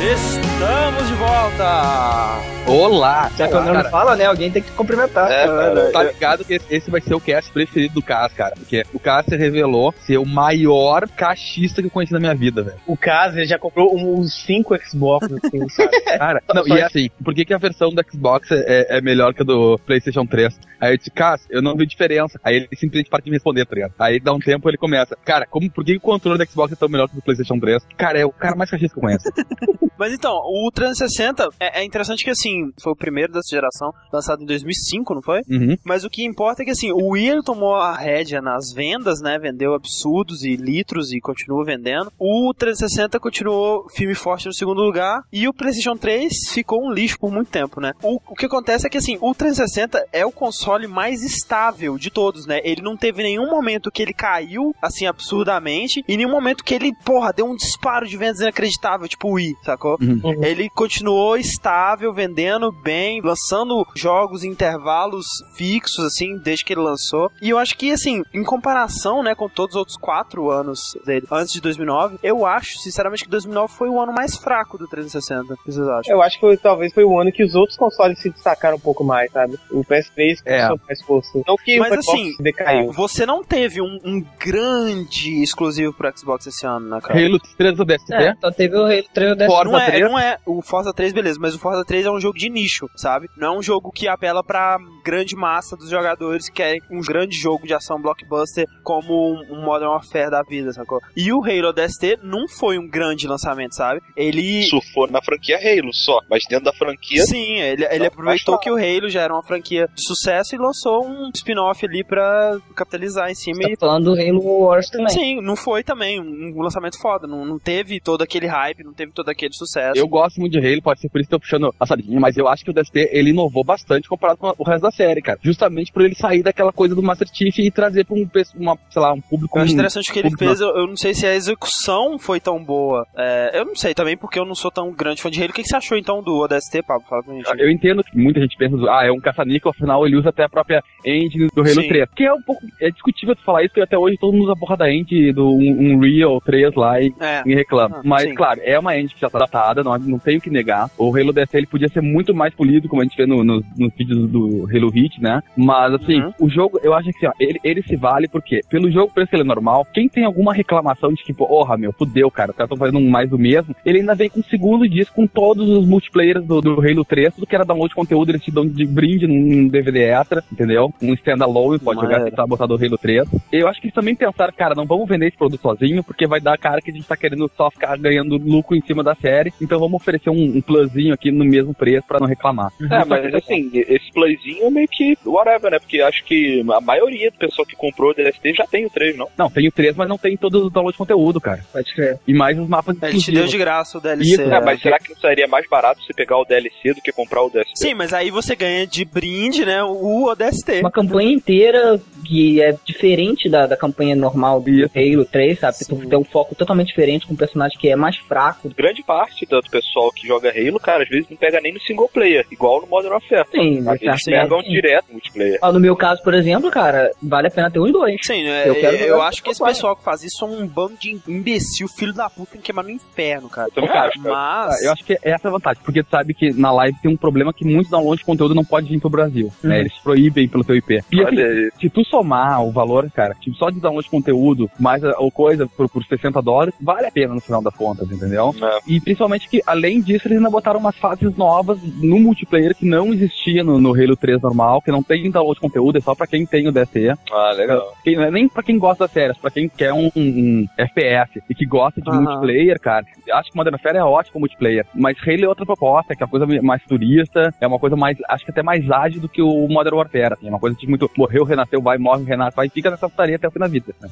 [0.04, 2.61] Estamos de volta!
[2.72, 3.30] Olá!
[3.36, 4.26] Já que o Cara, não fala, né?
[4.26, 5.30] Alguém tem que cumprimentar.
[5.30, 8.56] É, cara, Tá ligado que esse vai ser o cast preferido do Cass, cara.
[8.56, 12.64] Porque o Cass se revelou ser o maior cachista que eu conheci na minha vida,
[12.64, 12.78] velho.
[12.88, 16.02] O caso, ele já comprou uns 5 Xbox, assim, sabe?
[16.18, 19.34] Cara, não, e é assim, por que, que a versão do Xbox é, é melhor
[19.34, 20.58] que a do PlayStation 3?
[20.80, 22.40] Aí eu disse, Cass, eu não vi diferença.
[22.42, 23.94] Aí ele simplesmente para de me responder, tá ligado?
[24.00, 26.72] Aí dá um tempo ele começa, cara, como, por que, que o controle do Xbox
[26.72, 27.84] é tão melhor que o do PlayStation 3?
[27.98, 29.30] Cara, é o cara mais cachista que eu conheço.
[30.00, 34.42] Mas então, o 360 é, é interessante que assim, foi o primeiro dessa geração, lançado
[34.42, 35.42] em 2005, não foi?
[35.50, 35.76] Uhum.
[35.84, 39.22] Mas o que importa é que assim, o Wii ele tomou a rédea nas vendas,
[39.22, 39.38] né?
[39.40, 42.12] Vendeu absurdos e litros e continua vendendo.
[42.20, 45.24] O 360 continuou firme e forte no segundo lugar.
[45.32, 47.94] E o PlayStation 3 ficou um lixo por muito tempo, né?
[48.02, 52.10] O, o que acontece é que assim, o 360 é o console mais estável de
[52.10, 52.60] todos, né?
[52.64, 56.92] Ele não teve nenhum momento que ele caiu, assim, absurdamente, e nenhum momento que ele,
[57.04, 59.98] porra, deu um disparo de vendas inacreditável, tipo o Wii, sacou?
[60.02, 60.44] Uhum.
[60.44, 62.41] Ele continuou estável, vendendo
[62.84, 65.26] bem, lançando jogos em intervalos
[65.56, 67.32] fixos, assim, desde que ele lançou.
[67.42, 71.26] E eu acho que, assim, em comparação, né, com todos os outros quatro anos dele,
[71.32, 75.54] antes de 2009, eu acho, sinceramente, que 2009 foi o ano mais fraco do 360.
[75.54, 76.14] O que vocês acham?
[76.16, 78.80] Eu acho que foi- talvez foi o ano que os outros consoles se destacaram um
[78.80, 79.58] pouco mais, sabe?
[79.72, 80.58] O PS3 É.
[80.68, 81.42] começou mais força.
[81.48, 82.92] Não que Mas o Xbox assim, decaiu.
[82.92, 87.20] Você não teve um, um grande exclusivo pro Xbox esse ano, né, cara?
[87.20, 88.14] Halo 3 do DST?
[88.14, 90.02] É, só teve o Halo 3 do Forza não é, 3?
[90.12, 92.90] não é o Forza 3, beleza, mas o Forza 3 é um jogo de nicho,
[92.96, 93.30] sabe?
[93.36, 97.36] Não é um jogo que apela pra grande massa dos jogadores que querem um grande
[97.38, 101.00] jogo de ação blockbuster como um, Modern Warfare da vida, sacou?
[101.16, 104.02] E o Halo DST não foi um grande lançamento, sabe?
[104.16, 104.64] Ele.
[104.64, 107.24] Surfou na franquia Halo só, mas dentro da franquia.
[107.24, 111.06] Sim, ele, ele aproveitou que o Halo já era uma franquia de sucesso e lançou
[111.06, 113.62] um spin-off ali pra capitalizar em cima.
[113.64, 115.10] Tá E, falando do Halo Wars também.
[115.10, 117.28] sim, não foi também um, um lançamento foda.
[117.28, 119.98] Não, não teve todo aquele hype, não teve todo aquele sucesso.
[119.98, 122.20] Eu gosto muito de Halo, pode ser por isso que eu tô puxando a sardinha,
[122.20, 124.96] mas eu acho que o DST ele inovou bastante comparado com o resto da da
[124.96, 125.40] série, cara.
[125.42, 129.02] Justamente por ele sair daquela coisa do Master Chief e trazer pra um, uma, sei
[129.02, 129.58] lá, um público...
[129.58, 132.18] Eu acho um interessante o que ele fez, eu, eu não sei se a execução
[132.20, 133.06] foi tão boa.
[133.16, 135.52] É, eu não sei também, porque eu não sou tão grande fã de Halo.
[135.52, 137.06] O que, que você achou então do ODST, Pablo?
[137.10, 137.50] Fala pra gente.
[137.58, 140.50] Eu entendo que muita gente pensa, ah, é um caça-níquel, afinal ele usa até a
[140.50, 141.88] própria engine do Halo Sim.
[141.88, 142.10] 3.
[142.16, 144.54] Que é um pouco, é discutível tu falar isso, porque até hoje todo mundo usa
[144.54, 147.44] a porra da engine do um, Unreal 3 lá e, É.
[147.46, 147.98] e reclama.
[147.98, 148.36] Ah, Mas, sim.
[148.36, 150.90] claro, é uma engine que já tá datada, não, não tenho que negar.
[150.98, 153.64] O Halo DST ele podia ser muito mais polido, como a gente vê no, no,
[153.78, 155.42] nos vídeos do Halo Hit, né?
[155.56, 156.34] Mas, assim, Uhum.
[156.42, 159.42] o jogo, eu acho que, ó, ele, ele se vale porque, pelo jogo preço ele
[159.44, 162.78] é normal, quem tem alguma reclamação de tipo, porra, meu, fudeu, cara, os caras estão
[162.78, 166.46] fazendo mais do mesmo, ele ainda vem com o segundo disco com todos os multiplayers
[166.46, 169.28] do, do Halo 3, tudo que era download de conteúdo, eles te dão de brinde
[169.28, 170.94] num DVD extra, entendeu?
[171.02, 172.30] Um standalone, pode jogar Maneiro.
[172.30, 173.28] sem tá botar do Halo 3.
[173.52, 176.40] Eu acho que eles também pensaram, cara, não vamos vender esse produto sozinho, porque vai
[176.40, 179.52] dar cara que a gente tá querendo só ficar ganhando lucro em cima da série,
[179.62, 182.72] então vamos oferecer um, um plusinho aqui no mesmo preço pra não reclamar.
[182.90, 185.80] É, mas assim, esse playzinho meio que whatever, né?
[185.80, 189.18] Porque acho que a maioria do pessoal que comprou o DST já tem o 3,
[189.18, 189.28] não?
[189.38, 191.64] Não, tem o 3, mas não tem todos os downloads de conteúdo, cara.
[191.72, 192.20] Pode crer.
[192.28, 194.34] E mais os mapas Ele te deu de graça o DLC.
[194.34, 197.12] Isso, É, mas será que não seria mais barato você pegar o DLC do que
[197.12, 197.72] comprar o DST?
[197.76, 200.80] Sim, mas aí você ganha de brinde, né, o ODST.
[200.80, 205.78] Uma campanha inteira que é diferente da, da campanha normal do Halo 3, sabe?
[205.88, 208.70] Tu tem um foco totalmente diferente com um personagem que é mais fraco.
[208.76, 212.10] Grande parte do pessoal que joga Halo, cara, às vezes não pega nem no single
[212.10, 213.48] player, igual no Modern Warfare.
[213.52, 214.70] Sim, Eles assim, pegam sim.
[214.70, 215.60] direto no multiplayer.
[215.62, 218.20] Ah, No meu caso, por exemplo, cara, vale a pena ter os dois.
[218.22, 220.68] Sim, né, Eu eu, quero jogar acho que esse pessoal que faz isso são um
[220.68, 223.70] bando de imbecil, filho da puta, que tem que queimar no inferno, cara.
[223.74, 224.34] também Cara, acho, mas...
[224.34, 227.12] Ah, Eu acho que essa é a vantagem, porque tu sabe que na live tem
[227.12, 229.76] um problema que muitos downloads de conteúdo não pode vir pro Brasil, né?
[229.76, 229.82] Uhum.
[229.82, 230.94] Eles proíbem pelo teu IP.
[230.94, 234.70] E assim, Olha, se tu somar o valor, cara, tipo, só de download de conteúdo,
[234.80, 238.10] mais a, ou coisa por, por 60 dólares, vale a pena no final das contas,
[238.12, 238.54] entendeu?
[238.62, 238.80] É.
[238.88, 243.14] E principalmente que, além disso, eles ainda botaram umas fases novas no multiplayer que não
[243.14, 246.28] existia no, no Halo 3 normal, que não tem download de conteúdo, é só pra
[246.28, 247.10] quem tem o DSE.
[247.32, 247.94] Ah, legal.
[248.04, 250.66] Quem, não é nem pra quem gosta das séries, pra quem quer um, um- um
[250.78, 252.22] FPS e que gosta de Aham.
[252.22, 253.06] multiplayer, cara.
[253.34, 256.30] Acho que Modern Warfare é ótimo multiplayer, mas Halo é outra proposta, que é uma
[256.32, 259.68] coisa mais turista, é uma coisa mais, acho que até mais ágil do que o
[259.68, 262.70] Modern Warfare, assim, é uma coisa de muito, morreu, renasceu, vai, morre, renasce, vai, e
[262.70, 263.94] fica nessa putaria até o fim da vida.
[264.02, 264.10] né?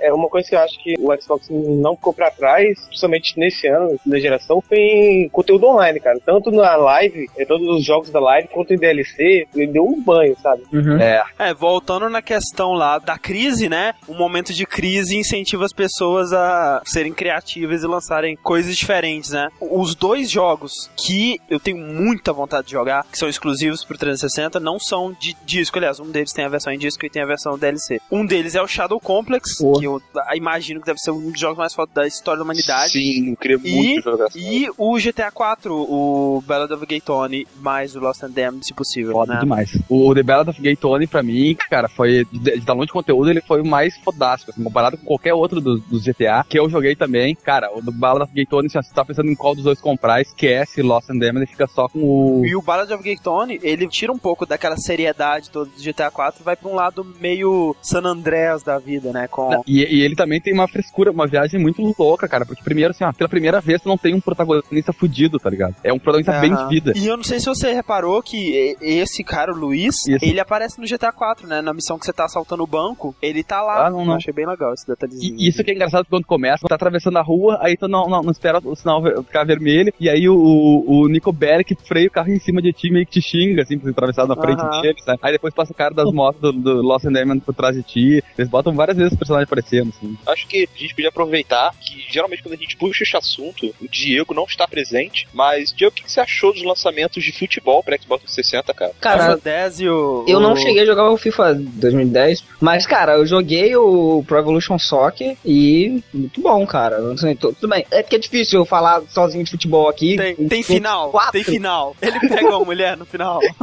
[0.00, 3.66] É uma coisa que eu acho que o Xbox não ficou pra trás, principalmente nesse
[3.66, 6.18] ano da geração, foi em conteúdo online, cara.
[6.24, 10.00] Tanto na live, em todos os jogos da live, quanto em DLC, ele deu um
[10.02, 10.62] banho, sabe?
[11.00, 13.94] É, É, voltando na questão lá da crise, né?
[14.08, 19.48] Um momento de crise incentiva as pessoas a serem criativas e lançarem coisas diferentes, né?
[19.60, 24.60] Os dois jogos que eu tenho muita vontade de jogar, que são exclusivos pro 360,
[24.60, 25.78] não são de disco.
[25.78, 28.00] Aliás, um deles tem a versão em disco e tem a versão DLC.
[28.10, 29.78] Um deles é o Shadow Complex, Pô.
[29.78, 30.00] que eu
[30.34, 32.92] imagino que deve ser um dos jogos mais fodas da história da humanidade.
[32.92, 34.38] Sim, eu queria E- muito jogar essa.
[34.38, 38.74] E o GTA 4, o Ballad of Gay Tony, mais o Lost and Damned, se
[38.74, 39.40] possível, foda né?
[39.40, 39.69] demais.
[39.88, 43.30] O The Ballad of Gay Tony, pra mim, cara, foi, de, de download de conteúdo,
[43.30, 46.68] ele foi o mais fodástico, assim, comparado com qualquer outro dos dos GTA, que eu
[46.68, 47.34] joguei também.
[47.34, 49.80] Cara, o The Ballad of Gay Tony, se você tá pensando em qual dos dois
[49.80, 52.46] comprar, esquece Lost and Damned e fica só com o...
[52.46, 56.10] E o Ballad of Gay Tony, ele tira um pouco daquela seriedade toda do GTA
[56.10, 59.28] 4 e vai pra um lado meio San Andreas da vida, né?
[59.28, 59.62] Com...
[59.66, 62.46] E, e ele também tem uma frescura, uma viagem muito louca, cara.
[62.46, 65.74] Porque primeiro, assim, ó, pela primeira vez tu não tem um protagonista fudido, tá ligado?
[65.82, 66.68] É um protagonista bem Aham.
[66.68, 66.92] de vida.
[66.96, 70.24] E eu não sei se você reparou que esse cara, o Luiz, Isso.
[70.24, 71.60] ele aparece no GTA 4, né?
[71.60, 73.86] Na missão que você tá assaltando o banco, ele tá lá.
[73.86, 74.12] Ah, não, não.
[74.12, 75.36] Eu achei bem legal esse detalhezinho.
[75.38, 78.22] E isso que é engraçado quando começa, tá atravessando a rua, aí tu não, não,
[78.22, 82.10] não espera o sinal ficar vermelho, e aí o, o, o Nico Bellic freia o
[82.10, 84.82] carro em cima de ti, meio que te xinga, assim, atravessado na frente Aham.
[84.82, 85.18] dele, sabe?
[85.22, 87.82] Aí depois passa o cara das motos do, do Lost and Damned por trás de
[87.82, 90.16] ti, eles botam várias vezes o personagem aparecendo, assim.
[90.26, 93.88] Acho que a gente podia aproveitar que geralmente quando a gente puxa esse assunto, o
[93.88, 95.28] Diego não está presente.
[95.32, 98.92] Mas, Diego, o que você achou dos lançamentos de futebol para Xbox 360, cara?
[99.00, 100.24] Cara, 10 e o.
[100.28, 104.38] eu não o- cheguei a jogar o FIFA 2010, mas, cara, eu joguei o Pro
[104.38, 106.98] Evolution Soccer e muito bom, cara.
[107.38, 110.16] Tu- Tudo bem, é porque é difícil eu falar sozinho de futebol aqui.
[110.16, 111.32] Tem, tem final, quatro.
[111.32, 111.96] tem final.
[112.00, 113.40] Ele pega uma mulher no final.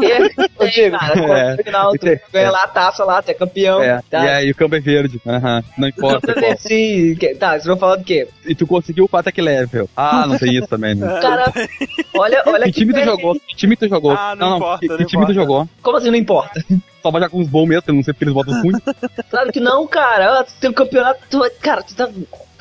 [0.59, 2.21] É, é, cara, no final, tu É.
[2.33, 3.81] ganha lá a taça lá, tu é campeão.
[3.81, 4.25] É, tá?
[4.25, 5.21] e aí o campo é verde,
[5.77, 6.33] não importa.
[6.57, 8.27] Sim, que- tá, vocês vão falar do quê?
[8.45, 9.89] E tu conseguiu o Patek Level.
[9.95, 11.19] Ah, não tem isso também, né?
[11.21, 11.51] Cara,
[12.15, 13.35] olha, olha Que time tu jogou?
[13.47, 14.11] Que time tu jogou?
[14.11, 15.66] Ah, não importa, que, não que time tu importa.
[15.81, 16.63] Como assim não importa?
[17.01, 18.73] Só vai jogar com os bons mesmo, eu não sei porque eles botam ruim.
[19.29, 20.45] Claro que não, cara.
[20.59, 21.19] Tem um campeonato.
[21.61, 22.09] Cara, tu tá.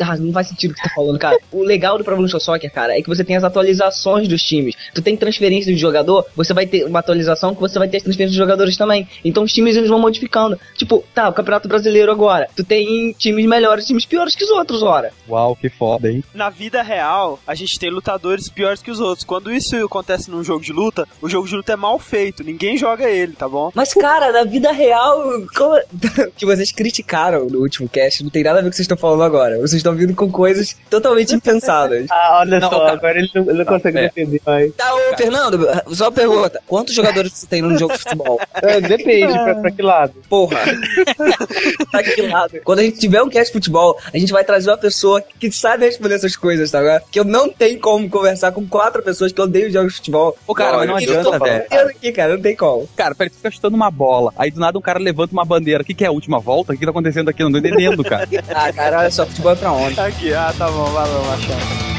[0.00, 1.38] Ah, não faz sentido o que você tá falando, cara.
[1.50, 4.74] O legal do Pro Evolution Soccer, cara, é que você tem as atualizações dos times.
[4.94, 8.02] Tu tem transferência de jogador, você vai ter uma atualização que você vai ter as
[8.02, 9.08] transferências de jogadores também.
[9.24, 10.58] Então os times eles vão modificando.
[10.76, 12.48] Tipo, tá, o Campeonato Brasileiro agora.
[12.54, 15.12] Tu tem times melhores, times piores que os outros, ora.
[15.28, 16.22] Uau, que foda, hein?
[16.34, 19.24] Na vida real, a gente tem lutadores piores que os outros.
[19.24, 22.44] Quando isso acontece num jogo de luta, o jogo de luta é mal feito.
[22.44, 23.70] Ninguém joga ele, tá bom?
[23.74, 25.22] Mas, cara, na vida real,
[25.54, 25.76] como...
[26.36, 28.84] que vocês criticaram no último cast, não tem nada a ver com o que vocês
[28.84, 29.58] estão falando agora.
[29.58, 32.06] Vocês estão vindo com coisas totalmente impensadas.
[32.10, 32.92] Ah, olha Não, só, cara.
[32.92, 34.02] agora ele não, ele não consegue é.
[34.02, 34.74] defender mais.
[34.74, 36.60] Tá, ô, Fernando, só uma pergunta.
[36.66, 38.40] Quantos jogadores você tem num jogo de futebol?
[38.54, 40.14] É, depende, pra, pra que lado?
[40.28, 40.60] Porra.
[40.66, 42.60] de que lado?
[42.64, 45.50] Quando a gente tiver um cast de futebol, a gente vai trazer uma pessoa que
[45.50, 47.00] sabe responder essas coisas, tá?
[47.10, 50.36] Que eu não tenho como conversar com quatro pessoas que odeiam jogos de futebol.
[50.46, 51.88] Ô, cara, mas não E eu adianta, tô velho.
[51.88, 52.88] aqui, cara, não tem como.
[52.96, 54.32] Cara, peraí, tu fica chutando uma bola.
[54.36, 55.82] Aí do nada um cara levanta uma bandeira.
[55.82, 56.72] O que, que é a última volta?
[56.72, 57.42] O que, que tá acontecendo aqui?
[57.42, 58.26] Eu não tô entendendo, cara.
[58.54, 60.00] Ah, cara, olha só, futebol é pra onde?
[60.00, 61.95] Aqui, ah, tá bom, valeu, Machado.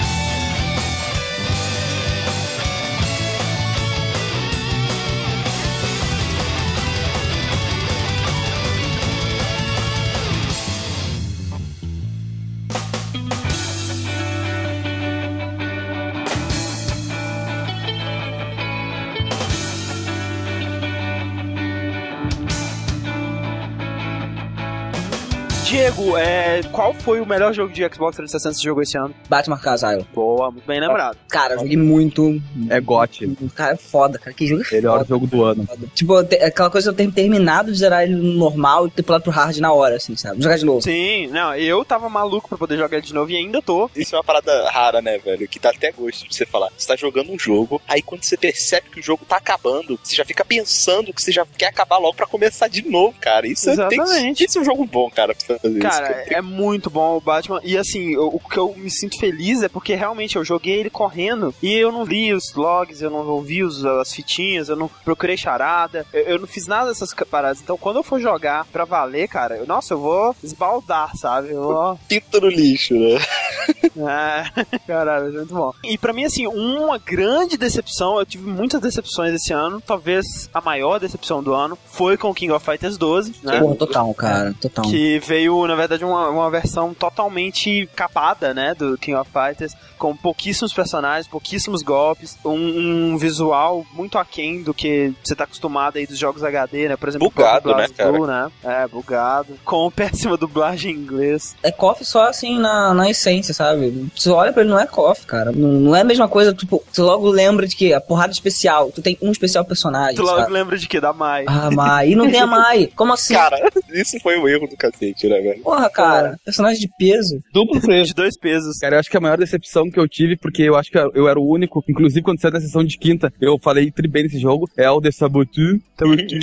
[25.67, 29.13] Diego, é, qual foi o melhor jogo de Xbox 360 que você jogou esse ano?
[29.27, 31.17] Batman Arkham Boa, muito bem lembrado.
[31.27, 32.41] Cara, eu joguei muito.
[32.69, 33.35] É GOT.
[33.53, 34.33] Cara, é foda, cara.
[34.33, 35.09] Que jogo é Melhor foda.
[35.09, 35.67] jogo do ano.
[35.93, 39.03] Tipo, te- aquela coisa de eu ter terminado de zerar ele no normal e ter
[39.03, 40.41] pulado pro hard na hora, assim, sabe?
[40.41, 40.81] Jogar de novo.
[40.81, 43.89] Sim, não, eu tava maluco pra poder jogar ele de novo e ainda tô.
[43.93, 45.49] Isso é uma parada rara, né, velho?
[45.49, 46.69] Que dá até gosto de você falar.
[46.77, 50.15] Você tá jogando um jogo, aí quando você percebe que o jogo tá acabando, você
[50.15, 53.45] já fica pensando que você já quer acabar logo pra começar de novo, cara.
[53.45, 54.45] Isso é, tem, Exatamente.
[54.45, 55.35] isso é um jogo bom, cara,
[55.81, 56.33] Cara, isso.
[56.33, 57.59] é muito bom o Batman.
[57.63, 60.89] E assim, o, o que eu me sinto feliz é porque realmente eu joguei ele
[60.89, 64.89] correndo e eu não li os logs, eu não ouvi os, as fitinhas, eu não
[65.03, 67.59] procurei charada, eu, eu não fiz nada dessas paradas.
[67.61, 71.49] Então quando eu for jogar pra valer, cara, eu- nossa, eu vou esbaldar, sabe?
[71.51, 71.99] Eu vou.
[72.07, 73.19] Pinto no lixo, né?
[73.97, 75.73] É, caralho, é muito bom.
[75.83, 80.61] E pra mim, assim, uma grande decepção, eu tive muitas decepções esse ano, talvez a
[80.61, 83.59] maior decepção do ano, foi com King of Fighters 12, né?
[83.59, 84.85] Porra, total, cara, total.
[84.85, 90.15] Que veio, na verdade, uma, uma versão totalmente capada, né, do King of Fighters, com
[90.15, 96.05] pouquíssimos personagens, pouquíssimos golpes, um, um visual muito aquém do que você tá acostumado aí
[96.05, 100.93] dos jogos HD, né, por exemplo, Bugado, né, BlazBlue, né, é, bugado, com péssima dublagem
[100.93, 101.55] em inglês.
[101.63, 104.09] É KOF só assim na, na essência, sabe?
[104.15, 105.51] Você olha pra ele, não é KOF, cara.
[105.51, 108.91] Não, não é a mesma coisa, tipo, você logo lembra de que a porrada especial,
[108.91, 110.15] tu tem um especial personagem.
[110.15, 110.53] Tu logo sabe?
[110.53, 110.99] lembra de que?
[110.99, 111.45] Da Mai.
[111.47, 112.09] Ah, Mai.
[112.09, 112.89] E não tem a Mai.
[112.95, 113.33] Como assim?
[113.33, 113.57] Cara,
[113.91, 115.61] isso foi o erro do cacete, né, velho?
[115.61, 116.39] Porra, cara.
[116.43, 117.41] Personagem de peso.
[117.53, 118.07] Duplo preço.
[118.09, 118.77] de dois pesos.
[118.79, 121.27] Cara, eu acho que a maior decepção que eu tive, porque eu acho que eu
[121.27, 124.39] era o único, inclusive quando saiu da sessão de quinta, eu falei tri bem nesse
[124.39, 125.79] jogo, é o The Sabotu,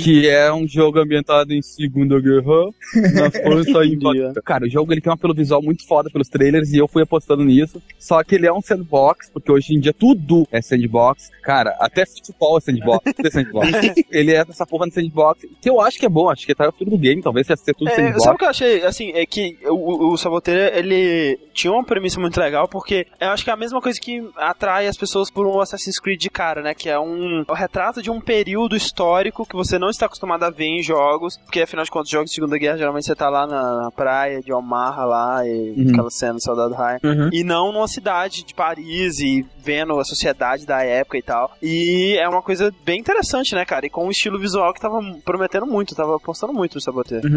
[0.01, 2.65] que é um jogo ambientado em Segunda Guerra,
[3.13, 4.33] na França e Dia.
[4.43, 7.03] Cara, o jogo ele tem um apelo visual muito foda pelos trailers e eu fui
[7.03, 7.81] apostando nisso.
[7.99, 11.31] Só que ele é um sandbox, porque hoje em dia tudo é sandbox.
[11.41, 13.13] Cara, até futebol é sandbox.
[13.13, 13.69] tudo é sandbox.
[14.11, 16.71] ele é essa porra no sandbox, que eu acho que é bom, acho que tá
[16.71, 18.23] tudo do game, talvez ia ser tudo É, sandbox.
[18.23, 18.83] sabe o que eu achei?
[18.83, 23.43] Assim, é que o, o Saboteiro, ele tinha uma premissa muito legal, porque eu acho
[23.43, 26.61] que é a mesma coisa que atrai as pessoas por um Assassin's Creed de cara,
[26.61, 26.73] né?
[26.73, 30.49] Que é um, o retrato de um período histórico que você não está acostumado a
[30.49, 33.45] ver em jogos, porque afinal de contas, jogos de Segunda Guerra, geralmente você tá lá
[33.45, 35.89] na, na praia de Omaha lá, e Uhum.
[35.91, 36.99] aquela cena do Soldado Ryan.
[37.03, 37.29] Uhum.
[37.31, 41.51] E não numa cidade de Paris e vendo a sociedade da época e tal.
[41.61, 43.85] E é uma coisa bem interessante, né, cara?
[43.85, 47.27] E com um estilo visual que tava prometendo muito, tava apostando muito no Saboteiro.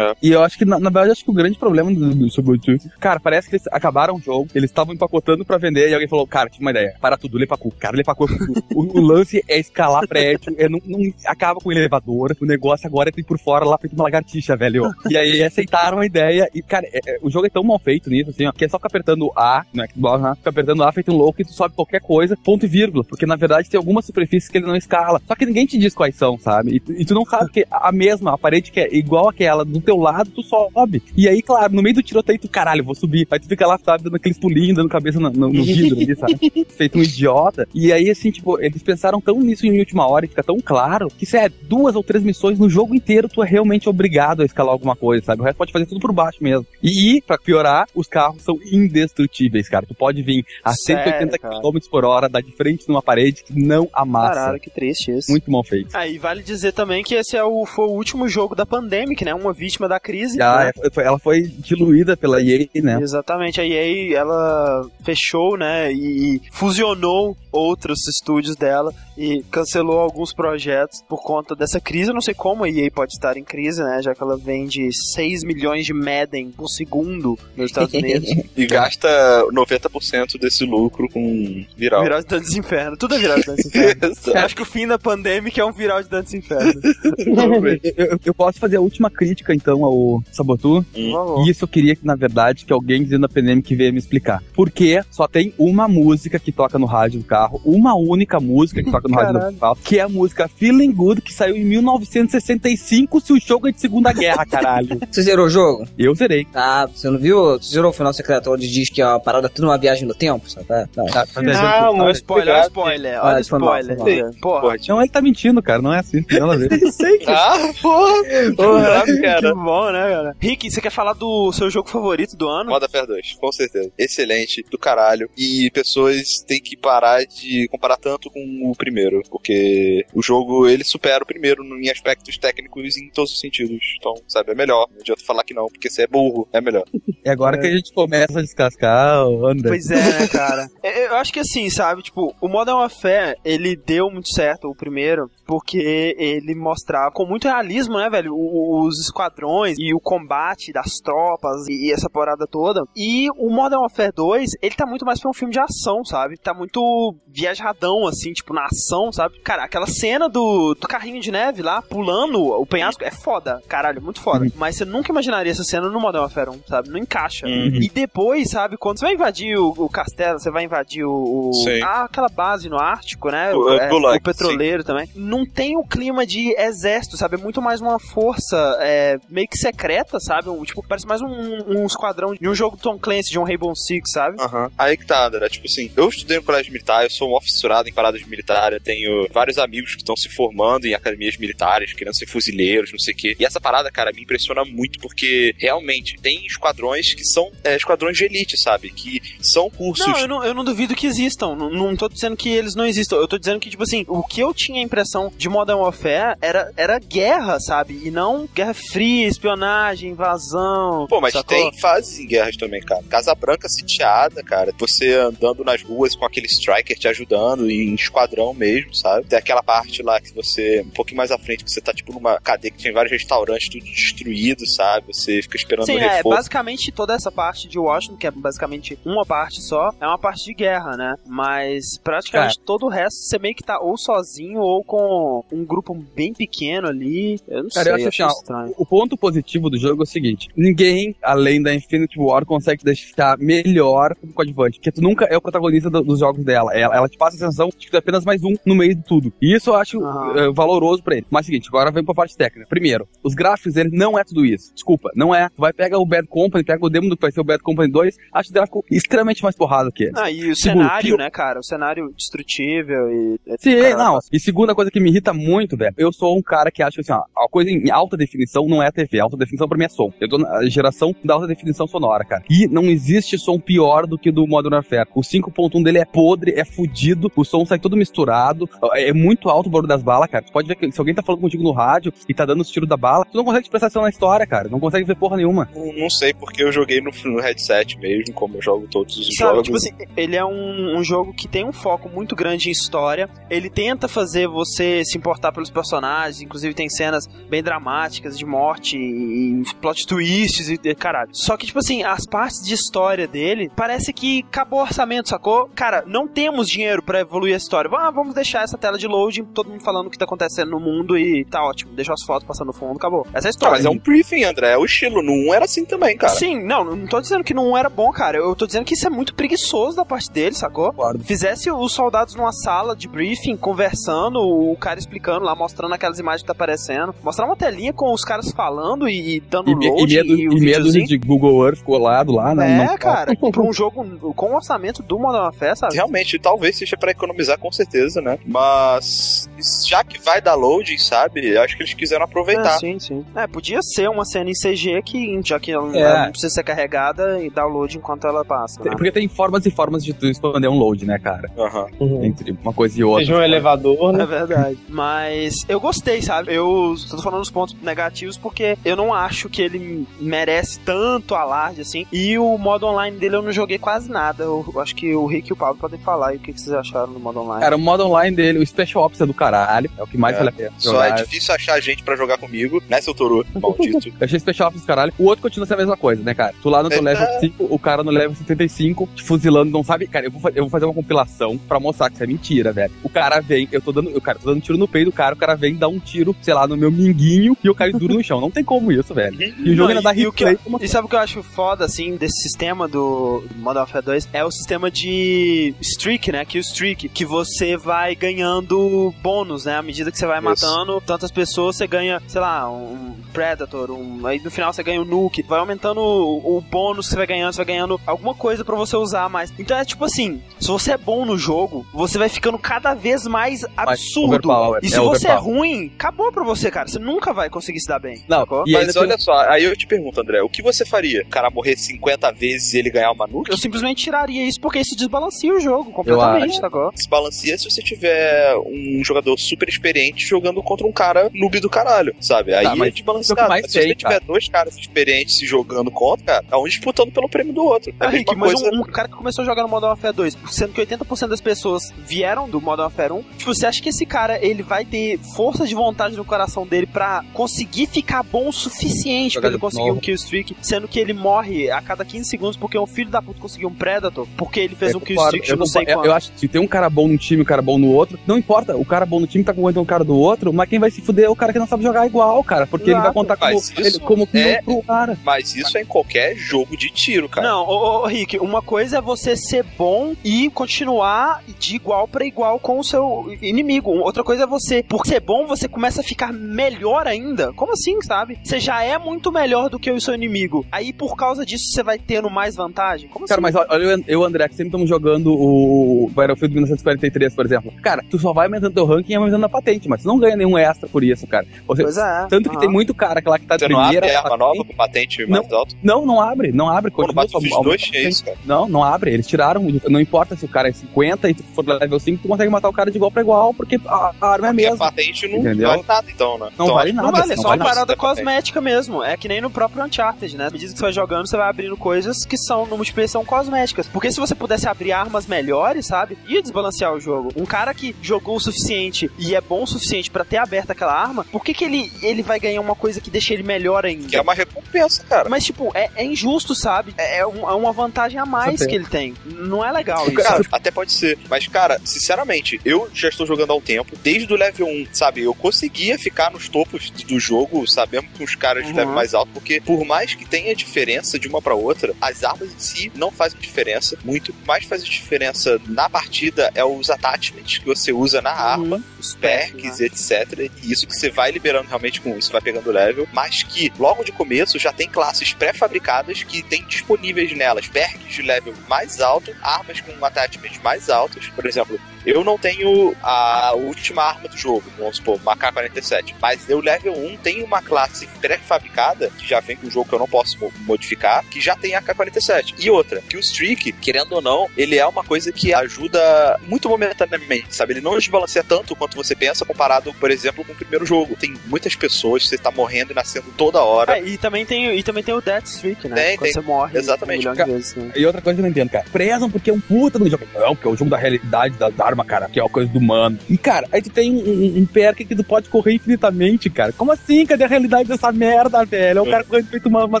[0.22, 2.58] E eu acho que, na, na verdade, acho que o grande problema do, do Subway
[2.98, 6.26] cara, parece que eles acabaram o jogo, eles estavam empacotando pra vender e alguém falou,
[6.26, 8.26] cara, tive uma ideia, para tudo, lê pra cu, cara, lê pra cu.
[8.74, 12.86] o, o lance é escalar prédio, é não, não acaba com o elevador, o negócio
[12.86, 14.90] agora é ter por fora lá feito uma lagartixa, velho.
[15.08, 18.10] E aí aceitaram a ideia e, cara, é- é- o jogo é tão mal feito
[18.10, 20.34] nisso, assim, ó, que é só ficar apertando A, no Xbox, né?
[20.36, 23.26] Fica apertando A feito um louco e tu sobe qualquer coisa, ponto e vírgula, porque
[23.26, 25.20] na verdade tem algumas superfícies que ele não escala.
[25.26, 26.76] Só que ninguém te diz quais são, sabe?
[26.76, 29.64] E, tu- e tu não sabe que a mesma, a parede que é igual àquela
[29.64, 31.02] do teu lado, tu sobe.
[31.16, 33.26] E aí, claro, no meio do tiroteio, tu, caralho, vou subir.
[33.30, 36.16] Aí tu fica lá, sabe, dando aqueles pulinhos, dando cabeça no, no- no vidro ali,
[36.16, 36.66] sabe?
[36.76, 37.66] Feito um idiota.
[37.74, 41.08] E aí, assim, tipo, eles pensaram tão nisso em última hora e fica tão claro
[41.08, 44.44] que se é duas ou três missões no jogo inteiro, tu é realmente obrigado a
[44.44, 45.42] escalar alguma coisa, sabe?
[45.42, 46.66] O resto pode fazer tudo por baixo mesmo.
[46.82, 49.86] E, e pra piorar, os carros são indestrutíveis, cara.
[49.86, 51.60] Tu pode vir a Sério, 180 cara?
[51.60, 54.34] km por hora, dar de frente numa parede que não amassa.
[54.34, 55.30] Caralho, que triste isso.
[55.30, 55.94] Muito mal feito.
[55.96, 59.34] Aí vale dizer também que esse é o, foi o último jogo da Pandemic, né?
[59.34, 60.36] Uma vítima da crise.
[60.36, 60.72] Já, né?
[60.96, 62.98] ela foi diluída pela EA, né?
[63.00, 71.02] Exatamente, a EA ela fechou, né, e fusionou outros estúdios dela e cancelou alguns projetos
[71.08, 72.10] por conta dessa crise.
[72.10, 74.88] Eu não sei como a EA pode estar em crise, né, já que ela vende
[75.14, 78.30] 6 milhões de Madden por segundo nos Estados Unidos.
[78.56, 79.08] E gasta
[79.52, 82.02] 90% desse lucro com viral.
[82.02, 82.96] Viral de Dantes Inferno.
[82.96, 84.12] Tudo é viral de Dantes Inferno.
[84.34, 86.72] Acho que o fim da pandemia é um viral de Dantes Inferno.
[87.26, 90.84] Eu, eu- eu posso fazer a última crítica, então, ao Sabotu?
[90.92, 91.46] Por.
[91.46, 93.98] E isso eu queria, que, na verdade, que alguém dizendo a PNM que veio me
[93.98, 94.42] explicar.
[94.54, 98.90] Porque só tem uma música que toca no rádio do carro, uma única música que
[98.90, 103.20] toca no rádio do carro, que é a música Feeling Good, que saiu em 1965,
[103.20, 104.98] se o jogo é de Segunda Guerra, caralho.
[105.10, 105.86] Você zerou o jogo?
[105.98, 106.46] Eu zerei.
[106.54, 107.58] Ah, você não viu?
[107.58, 110.14] Você zerou o final secreto onde diz que a parada é tudo uma viagem no
[110.14, 110.48] tempo?
[110.50, 110.66] Sabe?
[110.66, 111.04] Tá, tá.
[111.04, 111.56] Tá, tá vendo?
[111.56, 113.96] Ah, Olha o mas spoiler, olha o spoiler, olha Ah, spoiler.
[113.98, 114.76] foi Porra.
[114.88, 115.82] Não, ele tá mentindo, cara.
[115.82, 116.18] Não é assim.
[116.18, 116.70] Não tem nada a ver.
[117.26, 118.22] Ah, porra!
[118.56, 119.54] Porra, Que cara.
[119.54, 120.36] bom, né, cara?
[120.40, 122.70] Rick, você quer falar do seu jogo favorito do ano?
[122.70, 123.90] Modern Warfare 2, com certeza.
[123.98, 125.19] Excelente, do caralho.
[125.36, 130.84] E pessoas têm que parar de comparar tanto com o primeiro, porque o jogo ele
[130.84, 133.80] supera o primeiro em aspectos técnicos em todos os sentidos.
[133.98, 134.86] Então, sabe, é melhor.
[134.90, 136.84] Não adianta falar que não, porque você é burro, é melhor.
[137.22, 139.68] É agora que a gente começa a descascar o André.
[139.68, 140.68] Pois é, né, cara?
[140.82, 144.74] É, Eu acho que assim, sabe, tipo, o Modern Warfare, ele deu muito certo, o
[144.74, 150.94] primeiro, porque ele mostrava com muito realismo, né, velho, os esquadrões e o combate das
[151.04, 152.82] tropas e essa parada toda.
[152.96, 156.36] E o Modern Warfare 2, ele tá muito mais pra um filme de ação, sabe?
[156.36, 159.38] Tá muito viajadão, assim, tipo, na ação, sabe?
[159.40, 164.02] Cara, aquela cena do, do carrinho de neve lá, pulando o penhasco, é foda, caralho,
[164.02, 164.46] muito foda.
[164.56, 166.88] Mas você nunca imaginaria essa cena no Modern Warfare 1, sabe?
[166.90, 167.46] Não encaixa.
[167.48, 171.10] E depois, sabe, quando você vai invadir o, o castelo, você vai invadir o.
[171.50, 171.80] o- Sim.
[171.82, 173.54] ah, aquela base no Ártico, né?
[173.54, 175.08] O- é, Gulag, o petroleiro também.
[175.14, 177.36] Não tem o clima de exército, sabe?
[177.36, 180.48] É muito mais uma força é, meio que secreta, sabe?
[180.48, 183.74] Um, tipo, parece mais um, um esquadrão de um jogo Tom Clancy, de um Rainbow
[183.74, 184.36] Six, sabe?
[184.40, 184.70] Aham.
[184.78, 185.48] Aí que tá, André.
[185.48, 188.84] Tipo assim, eu estudei no colégio militar, eu sou um fissurado em paradas militares, eu
[188.84, 193.14] tenho vários amigos que estão se formando em academias militares, querendo ser fuzileiros, não sei
[193.14, 193.36] o quê.
[193.38, 198.16] E essa parada, cara, me impressiona muito, porque realmente tem esquadrões que são é, esquadrões
[198.16, 198.90] de elite, sabe?
[198.90, 200.06] Que são cursos.
[200.06, 201.54] Não eu, não, eu não duvido que existam.
[201.54, 203.16] Não, não tô dizendo que eles não existam.
[203.16, 206.36] Eu tô dizendo que, tipo assim, o que eu tinha a impressão de Modern Warfare
[206.40, 208.00] era, era guerra, sabe?
[208.04, 211.06] E não guerra fria, espionagem, invasão.
[211.08, 211.56] Pô, mas sacou?
[211.56, 213.02] tem fases em guerras também, cara.
[213.08, 214.72] Casa Branca sitiada, cara.
[214.80, 219.26] Você andando nas ruas com aquele striker te ajudando e em esquadrão mesmo, sabe?
[219.26, 222.12] Tem aquela parte lá que você, um pouquinho mais à frente, que você tá tipo
[222.12, 225.06] numa cadeia que tem vários restaurantes tudo destruído, sabe?
[225.08, 226.36] Você fica esperando Sim, o é, reforço.
[226.36, 230.44] basicamente toda essa parte de Washington, que é basicamente uma parte só, é uma parte
[230.44, 231.14] de guerra, né?
[231.26, 235.94] Mas praticamente todo o resto você meio que tá ou sozinho ou com um grupo
[236.14, 237.38] bem pequeno ali.
[237.46, 238.74] Eu não Cara, eu sei, acho acho assim, estranho.
[238.76, 243.38] o ponto positivo do jogo é o seguinte: ninguém, além da Infinity War, consegue deixar
[243.38, 246.74] melhor como coadjuvante, porque tu nunca é o protagonista do- dos jogos dela.
[246.74, 248.94] Ela, ela te passa a sensação de que tu é apenas mais um no meio
[248.94, 249.32] de tudo.
[249.40, 250.32] E isso eu acho Aham.
[250.36, 251.26] eh, valoroso pra ele.
[251.30, 252.68] Mas seguinte, agora vem pra parte técnica.
[252.68, 254.72] Primeiro, os gráficos dele não é tudo isso.
[254.74, 255.48] Desculpa, não é.
[255.48, 257.62] Tu vai pegar o Bad Company, pega o demo do que vai ser o Bad
[257.62, 260.18] Company 2, acho o gráfico extremamente mais porrada que esse.
[260.18, 261.58] Ah, e o Segundo, cenário, que- né, cara?
[261.60, 263.40] O cenário destrutível e.
[263.58, 264.18] Sim, Cara, não.
[264.32, 267.00] E segunda coisa que me irrita muito, velho, eu sou um cara que acha que
[267.00, 269.88] assim, ó, a coisa em alta definição não é TV, alta definição pra mim é
[269.88, 270.12] som.
[270.20, 272.42] Eu tô na geração da alta definição sonora, cara.
[272.50, 275.08] E não existe som pior do que do Modern Warfare.
[275.14, 279.66] O 5.1 dele é podre, é fudido, o som sai todo misturado, é muito alto
[279.68, 280.44] o barulho das balas, cara.
[280.44, 282.70] Tu pode ver que se alguém tá falando contigo no rádio e tá dando os
[282.70, 284.68] tiros da bala, tu não consegue te prestar atenção na história, cara.
[284.68, 285.68] Não consegue ver porra nenhuma.
[285.74, 289.34] Não, não sei porque eu joguei no, no headset mesmo, como eu jogo todos os
[289.36, 289.62] Sabe, jogos.
[289.64, 293.28] tipo assim, ele é um, um jogo que tem um foco muito grande em história.
[293.48, 298.96] Ele tenta fazer você se importar pelos personagens, inclusive tem cenas bem dramáticas de morte
[298.96, 301.30] e, plot twists e e caralho.
[301.32, 305.70] Só que, tipo assim, as partes de história dele, parece que acabou o orçamento, sacou?
[305.74, 307.90] Cara, não temos dinheiro pra evoluir a história.
[307.94, 310.80] Ah, vamos deixar essa tela de loading, todo mundo falando o que tá acontecendo no
[310.80, 311.92] mundo e tá ótimo.
[311.94, 313.26] Deixa as fotos passando no fundo, acabou.
[313.32, 313.76] Essa é a história.
[313.76, 314.72] mas é um briefing, André.
[314.72, 315.22] É o estilo.
[315.22, 316.32] No 1 era assim também, cara.
[316.34, 318.38] Sim, não, não tô dizendo que não era bom, cara.
[318.38, 320.92] Eu tô dizendo que isso é muito preguiçoso da parte dele, sacou?
[321.24, 326.42] Fizesse os soldados numa sala de briefing, conversando, o cara explicando lá, mostrando aquelas imagens
[326.42, 327.14] que tá aparecendo.
[327.22, 330.52] Mostrar uma telinha com os caras falando e, dando E, load e medo, e o
[330.58, 332.72] e medo de Google Earth colado lá, né?
[332.82, 334.04] É, Não- cara, pra um jogo
[334.40, 335.94] com o orçamento do Modern Warfare, sabe?
[335.96, 338.38] Realmente, talvez seja pra economizar, com certeza, né?
[338.46, 339.50] Mas
[339.86, 341.46] já que vai dar loading, sabe?
[341.46, 342.76] Eu acho que eles quiseram aproveitar.
[342.76, 343.22] É, sim, sim.
[343.36, 346.00] É, podia ser uma cena em CG que, já que ela É.
[346.00, 348.82] ela não precisa ser carregada e download enquanto ela passa.
[348.82, 348.92] Né?
[348.92, 351.50] Porque tem formas e formas de tu expandir um load, né, cara?
[351.58, 351.88] Aham.
[352.22, 353.26] Entre uma coisa e outra.
[353.26, 354.24] Seja um elevador, É né?
[354.24, 354.78] verdade.
[354.88, 356.54] Mas eu gostei, sabe?
[356.54, 361.82] Eu tô falando os pontos negativos porque eu não acho que ele merece tanto alarde
[361.82, 362.06] assim.
[362.10, 364.29] E o modo online dele eu não joguei quase nada.
[364.38, 366.60] Eu, eu acho que o Rick e o Pablo podem falar aí o que, que
[366.60, 367.60] vocês acharam do modo online.
[367.62, 369.90] Cara, o modo online dele, o Special Ops é do caralho.
[369.98, 370.38] É o que mais É.
[370.38, 370.72] vale a pena.
[370.78, 371.08] Só jogar.
[371.08, 373.44] é difícil achar gente pra jogar comigo, né, seu Toru?
[373.54, 374.08] Maldito.
[374.20, 375.12] Eu achei Special Ops do caralho.
[375.18, 376.54] O outro continua sendo a mesma coisa, né, cara?
[376.62, 377.02] Tu lá no teu É.
[377.02, 380.06] level 5, o cara no level 75, te fuzilando, não sabe.
[380.06, 382.92] Cara, eu vou, eu vou fazer uma compilação pra mostrar que isso é mentira, velho.
[383.02, 384.10] O cara vem, eu tô dando.
[384.10, 386.34] Eu, cara, tô dando tiro no peito do cara, o cara vem, dá um tiro,
[386.42, 388.40] sei lá, no meu minguinho e eu caio duro no chão.
[388.40, 389.40] Não tem como isso, velho.
[389.40, 390.56] E o jogo Não, ainda dá e que, replay.
[390.62, 394.19] como- e sabe o que eu acho foda, assim, desse sistema do Modern Warfare 2?
[394.32, 396.44] É o sistema de streak, né?
[396.44, 399.76] Kill streak, que você vai ganhando bônus, né?
[399.76, 400.44] À medida que você vai Isso.
[400.44, 404.26] matando tantas pessoas, você ganha, sei lá, um Predator, um...
[404.26, 405.42] aí no final você ganha um Nuke.
[405.42, 408.76] Vai aumentando o, o bônus que você vai ganhando, você vai ganhando alguma coisa pra
[408.76, 409.52] você usar mais.
[409.58, 413.26] Então é tipo assim, se você é bom no jogo, você vai ficando cada vez
[413.26, 414.48] mais absurdo.
[414.82, 416.88] e é se você é ruim, acabou pra você, cara.
[416.88, 418.22] Você nunca vai conseguir se dar bem.
[418.28, 418.64] Não, sacou?
[418.66, 421.22] e Mas olha só, aí eu te pergunto, André, o que você faria?
[421.22, 423.50] O cara morrer 50 vezes e ele ganhar uma nuke?
[423.50, 426.60] Eu simplesmente tiraria isso porque isso desbalanceia o jogo completamente, acho.
[426.60, 426.90] sacou?
[426.94, 432.54] Se você tiver um jogador super experiente jogando contra um cara noob do caralho, sabe?
[432.54, 433.40] Aí Tá, mas é desbalanceado.
[433.42, 436.64] é Mas se você tem, tiver dois caras experientes se jogando contra, cara, é um
[436.64, 437.92] disputando pelo prêmio do outro.
[438.00, 438.76] É a Ah, Rick, mas coisa.
[438.76, 441.40] um, um cara que começou a jogar no Modern Warfare 2, sendo que 80% das
[441.40, 445.18] pessoas vieram do Modern Warfare 1, tipo, você acha que esse cara, ele vai ter
[445.34, 449.86] força de vontade no coração dele pra conseguir ficar bom o suficiente pra ele conseguir
[449.86, 449.98] novo.
[449.98, 453.20] um kill streak, sendo que ele morre a cada 15 segundos porque um filho da
[453.22, 455.84] puta conseguiu um Predator, porque ele fez Eu um kill concordo, streak eu, não sei
[455.84, 456.06] quanto.
[456.06, 457.88] eu acho que se tem um cara bom num time e um cara bom no
[457.92, 460.68] outro, não importa, o cara bom no time tá aguentando o cara do outro, mas
[460.68, 462.94] quem vai se fuder é o cara que não sabe jogar igual, cara, porque ele
[462.94, 463.14] vai Exato.
[463.14, 465.18] contar como, Mas ele, isso como é- pro cara.
[465.24, 467.46] Mas isso é em qualquer jogo de tiro, cara.
[467.48, 472.24] Não, ô, ô, Rick, uma coisa é você ser bom e continuar de igual pra
[472.24, 473.90] igual com o seu inimigo.
[473.90, 477.52] Outra coisa é você, por ser bom, você começa a ficar melhor ainda.
[477.54, 478.38] Como assim, sabe?
[478.42, 480.64] Você já é muito melhor do que o seu inimigo.
[480.70, 483.08] Aí, por causa disso, você vai tendo mais vantagem?
[483.08, 483.52] Como Cara, assim?
[483.52, 487.72] mas olha eu e o André, que sempre estamos jogando o Battlefield 1943, por exemplo.
[487.82, 490.36] Cara, tu só vai aumentando teu ranking e aumentando a patente, mas tu não ganha
[490.36, 491.46] nenhum extra por isso, cara.
[491.66, 492.26] Você- Pois é.
[492.28, 492.60] tanto que aham.
[492.60, 494.06] tem muito cara que lá que tá de Você não primeira.
[494.06, 495.76] abre arma patente- nova com patente mais alto?
[495.82, 496.90] Não, não abre, não abre.
[496.90, 498.36] Pô, no Battlefield só- 2 tinha isso, cara.
[498.44, 499.12] Não, não abre.
[499.12, 499.66] Eles tiraram.
[499.88, 502.68] Não importa se o cara é 50 e tu for level 5, tu consegue matar
[502.68, 504.78] o cara de igual pra igual, porque a, a arma é a Porque a mesma.
[504.78, 505.68] patente não Entendeu?
[505.68, 506.48] vale nada, então, né?
[506.58, 507.06] Não Então, vale nada.
[507.06, 509.02] Não vale, é não só vale uma parada cosmética mesmo.
[509.02, 510.46] É que nem no próprio Uncharted, né?
[510.46, 513.24] À medida que você vai jogando, você vai abrindo coisas que são, no multiplayer, são
[513.24, 513.69] cosméticas.
[513.92, 516.16] Porque se você pudesse abrir armas melhores, sabe?
[516.28, 517.32] Ia desbalancear o jogo.
[517.36, 520.92] Um cara que jogou o suficiente e é bom o suficiente pra ter aberto aquela
[520.94, 524.08] arma, por que, que ele, ele vai ganhar uma coisa que deixa ele melhor ainda?
[524.08, 525.28] Que é uma recompensa, cara.
[525.28, 526.94] Mas, tipo, é, é injusto, sabe?
[526.98, 529.14] É, é um- é uma vantagem a mais que ele tem.
[529.24, 530.14] Não é legal isso.
[530.14, 531.18] Cara, até pode ser.
[531.28, 535.22] Mas, cara, sinceramente, eu já estou jogando há um tempo, desde o level 1, sabe?
[535.22, 538.76] Eu conseguia ficar nos topos do jogo, sabendo com os caras de Uhum.
[538.76, 542.48] level mais alto, porque por mais que tenha diferença de uma pra outra, as armas
[542.52, 543.59] em si não fazem diferença.
[544.04, 548.82] Muito mais faz diferença na partida é os attachments que você usa na arma, Uhum.
[548.98, 550.50] os perks, perks, etc.
[550.62, 553.08] E isso que você vai liberando realmente com isso, vai pegando level.
[553.12, 558.22] Mas que logo de começo já tem classes pré-fabricadas que tem disponíveis nelas perks de
[558.22, 561.28] level mais alto, armas com attachments mais altos.
[561.28, 566.14] Por exemplo, eu não tenho a última arma do jogo, vamos supor, uma K-47.
[566.20, 569.94] Mas eu, level 1, tenho uma classe pré-fabricada, que já vem com o jogo que
[569.94, 572.54] eu não posso mo- modificar, que já tem a K-47.
[572.58, 576.68] E outra, que o Streak, querendo ou não, ele é uma coisa que ajuda muito
[576.68, 577.74] momentaneamente, sabe?
[577.74, 581.16] Ele não desbalanceia tanto quanto você pensa, comparado, por exemplo, com o primeiro jogo.
[581.16, 583.98] Tem muitas pessoas, você tá morrendo e nascendo toda hora.
[583.98, 585.94] É, e também tem, e também tem o Death Streak, né?
[585.96, 586.32] Tem, Quando tem.
[586.32, 587.28] você morre Exatamente.
[587.28, 587.74] um milhão de vezes.
[587.74, 587.92] Né?
[587.96, 588.84] E outra coisa que eu não entendo, cara.
[588.90, 590.26] Prezam porque é um puta do jogo.
[590.34, 592.70] Não, porque é o jogo da realidade da da arma, cara, que é uma coisa
[592.70, 593.18] do humano.
[593.28, 596.72] E, cara, aí tu tem um, um, um perk que tu pode correr infinitamente, cara.
[596.72, 597.26] Como assim?
[597.26, 598.98] Cadê a realidade dessa merda, velho?
[598.98, 600.00] É o cara correndo feito uma, uma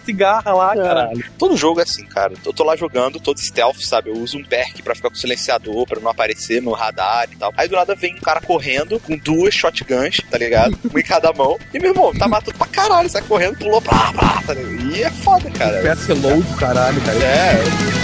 [0.00, 1.24] cigarra lá, caralho.
[1.38, 2.32] Todo jogo é assim, cara.
[2.44, 4.10] Eu tô lá jogando, todo stealth, sabe?
[4.10, 7.52] Eu uso um perk pra ficar com silenciador, pra não aparecer no radar e tal.
[7.56, 10.78] Aí do nada vem um cara correndo com duas shotguns, tá ligado?
[10.88, 11.58] Uma em cada mão.
[11.72, 14.96] E meu irmão, tá matando pra caralho, sai correndo, pulou pra lá, tá ligado?
[14.96, 15.80] E é foda, cara.
[16.20, 17.18] Load do caralho, cara.
[17.18, 17.99] É,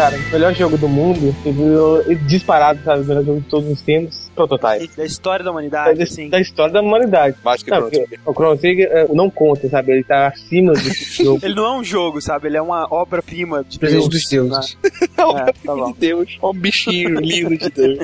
[0.00, 1.34] cara, melhor jogo do mundo,
[2.26, 3.04] disparado, sabe?
[3.04, 4.96] Melhor jogo de todos os tempos, Prototype.
[4.96, 6.28] Da história da humanidade, Da, assim.
[6.28, 7.36] da história da humanidade.
[7.44, 7.88] Mais que Não,
[8.26, 9.92] o Chrono Trigger é, não conta, sabe?
[9.92, 10.78] Ele tá acima do
[11.22, 11.40] jogo.
[11.42, 12.48] Ele não é um jogo, sabe?
[12.48, 14.08] Ele é uma obra-prima de Presente Deus.
[14.10, 14.76] dos deuses.
[14.82, 14.90] né?
[15.20, 15.92] É, tá bom.
[15.92, 16.38] de Deus.
[16.42, 17.98] Um bichinho lindo de Deus.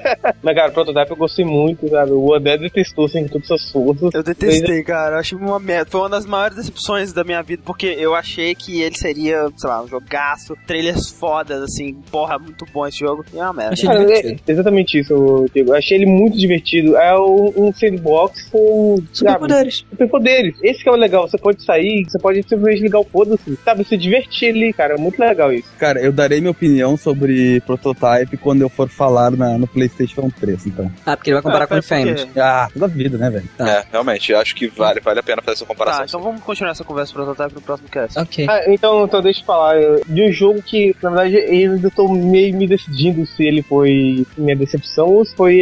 [0.42, 2.12] Mas, cara, Prototype eu gostei muito, sabe?
[2.12, 4.14] O André detestou, assim, com todas as forças.
[4.14, 5.16] Eu detestei, cara.
[5.16, 5.90] Eu achei uma merda.
[5.90, 9.68] Foi uma das maiores decepções da minha vida, porque eu achei que ele seria, sei
[9.70, 13.24] lá, um jogaço, trailers fodas, assim, porra, muito bom esse jogo.
[13.32, 13.76] E é uma merda.
[13.82, 15.74] Cara, é exatamente isso, Diego.
[15.82, 16.96] Achei ele muito divertido.
[16.96, 18.96] É um, um sandbox com.
[18.96, 19.84] sabe, Superpoderes.
[19.90, 20.54] Superpoderes.
[20.62, 21.28] Esse que é o legal.
[21.28, 23.58] Você pode sair, você pode simplesmente ligar o foda-se.
[23.64, 24.94] Sabe, se divertir ali, cara.
[24.94, 25.68] É muito legal isso.
[25.78, 30.66] Cara, eu darei minha opinião sobre Prototype quando eu for falar na, no PlayStation 3,
[30.66, 30.90] então.
[31.04, 32.24] Ah, porque ele vai comparar Ah, com o pera, por Infamous.
[32.32, 32.40] quê?
[32.40, 33.48] Ah, toda vida, né, velho?
[33.58, 36.00] É, realmente, eu acho que vale, vale a pena fazer essa comparação.
[36.00, 38.18] Tá, então vamos continuar essa conversa pro prototype no próximo cast.
[38.18, 38.46] Ok.
[38.48, 39.74] Ah, então, então deixa eu falar
[40.06, 44.24] de um jogo que, na verdade, eu ainda tô meio me decidindo se ele foi
[44.36, 45.60] minha decepção ou se foi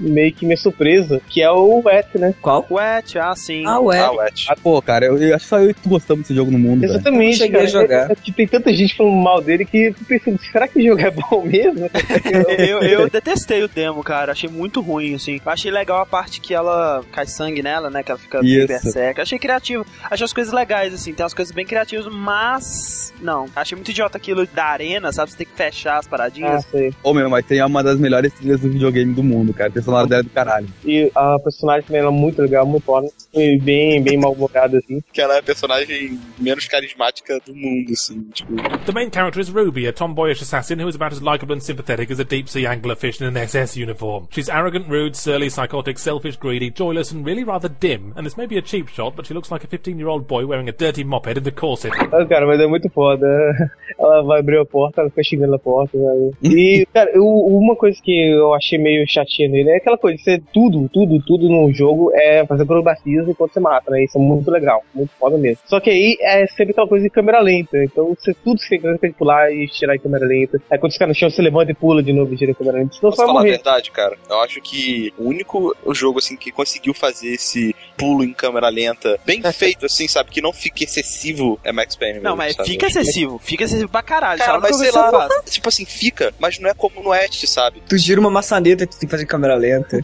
[0.00, 2.34] meio que minha surpresa, que é o Wet, né?
[2.40, 2.66] Qual?
[2.70, 3.64] Wet, ah, sim.
[3.66, 4.00] Ah, ué.
[4.00, 4.46] Ah, Wet.
[4.48, 6.58] Ah, pô, cara, eu, eu acho que só eu e tu gostamos desse jogo no
[6.58, 6.92] mundo, velho.
[6.92, 7.64] Exatamente, Eu cheguei cara.
[7.64, 8.10] a jogar.
[8.10, 10.78] É, é que tem tanta gente falando mal dele que eu tô pensando, será que
[10.78, 11.90] o jogo é bom mesmo?
[12.58, 14.32] eu, eu detestei o demo, cara.
[14.32, 15.40] Achei muito ruim, assim.
[15.44, 18.02] Eu achei legal a parte que ela cai sangue nela, né?
[18.02, 18.66] Que ela fica Isso.
[18.66, 19.22] berserca.
[19.22, 19.84] Achei criativo.
[20.10, 21.12] Achei as coisas legais, assim.
[21.12, 23.12] Tem umas coisas bem criativas, mas.
[23.20, 23.46] Não.
[23.54, 25.30] Achei muito idiota aquilo da arena, sabe?
[25.30, 26.64] Você tem que fechar as ah, paradinhas.
[26.70, 26.92] sei.
[27.02, 29.70] Ô, meu, mas tem uma das melhores trilhas do videogame do mundo, cara.
[29.70, 30.66] Tem sonora dela é do caralho.
[30.84, 33.08] E a personagem também era muito legal, muito foda.
[33.34, 35.02] E bem, bem mal-humorada, assim.
[35.12, 38.22] Que ela é a personagem menos carismática do mundo, assim.
[38.32, 38.52] Tipo,
[38.86, 42.10] The main character is Ruby, a tomboyish assassin who is about as likable and sympathetic
[42.12, 44.26] as a deep sea anglerfish in an SS uniform.
[44.30, 48.12] She's arrogant, rude, surly, psychotic, selfish, greedy, joyless, and really rather dim.
[48.16, 50.26] And this may be a cheap shot, but she looks like a 15 year old
[50.26, 51.92] boy wearing a dirty moped in the corset.
[52.12, 53.26] Ah, cara, mas é muito foda.
[53.98, 56.30] Ela vai abrir a porta, ela fica xingando a porta, sabe?
[56.42, 60.40] E, cara, eu- uma coisa que eu achei meio chatinha nele é aquela coisa, você
[60.52, 64.04] tudo, tudo, tudo no jogo é fazer acrobacias enquanto você mata, né?
[64.04, 65.58] Isso é muito legal, muito foda mesmo.
[65.66, 68.98] Só que aí é sempre aquela coisa de câmera lenta, então você tudo que você
[68.98, 70.60] tem que pular e tirar em câmera lenta.
[70.70, 72.54] Aí quando você cai no chão, você levanta e pula de novo e tira em
[72.54, 72.94] câmera lenta.
[72.94, 73.54] Senão Posso você vai falar a morrer.
[73.56, 74.16] verdade, cara?
[74.28, 79.18] Eu acho que o único jogo, assim, que conseguiu fazer esse pulo em câmera lenta
[79.24, 80.30] bem feito, assim, sabe?
[80.30, 82.68] Que não fica excessivo é Max Payne Não, mesmo, mas sabe?
[82.70, 83.38] fica excessivo.
[83.38, 84.38] Fica excessivo pra caralho.
[84.38, 84.62] Cara, sabe?
[84.62, 87.82] mas sei lá, tipo assim, fica, mas não é como no West, sabe?
[87.88, 89.98] Tu gira uma maçaneta, tu tem que fazer em câmera lenta.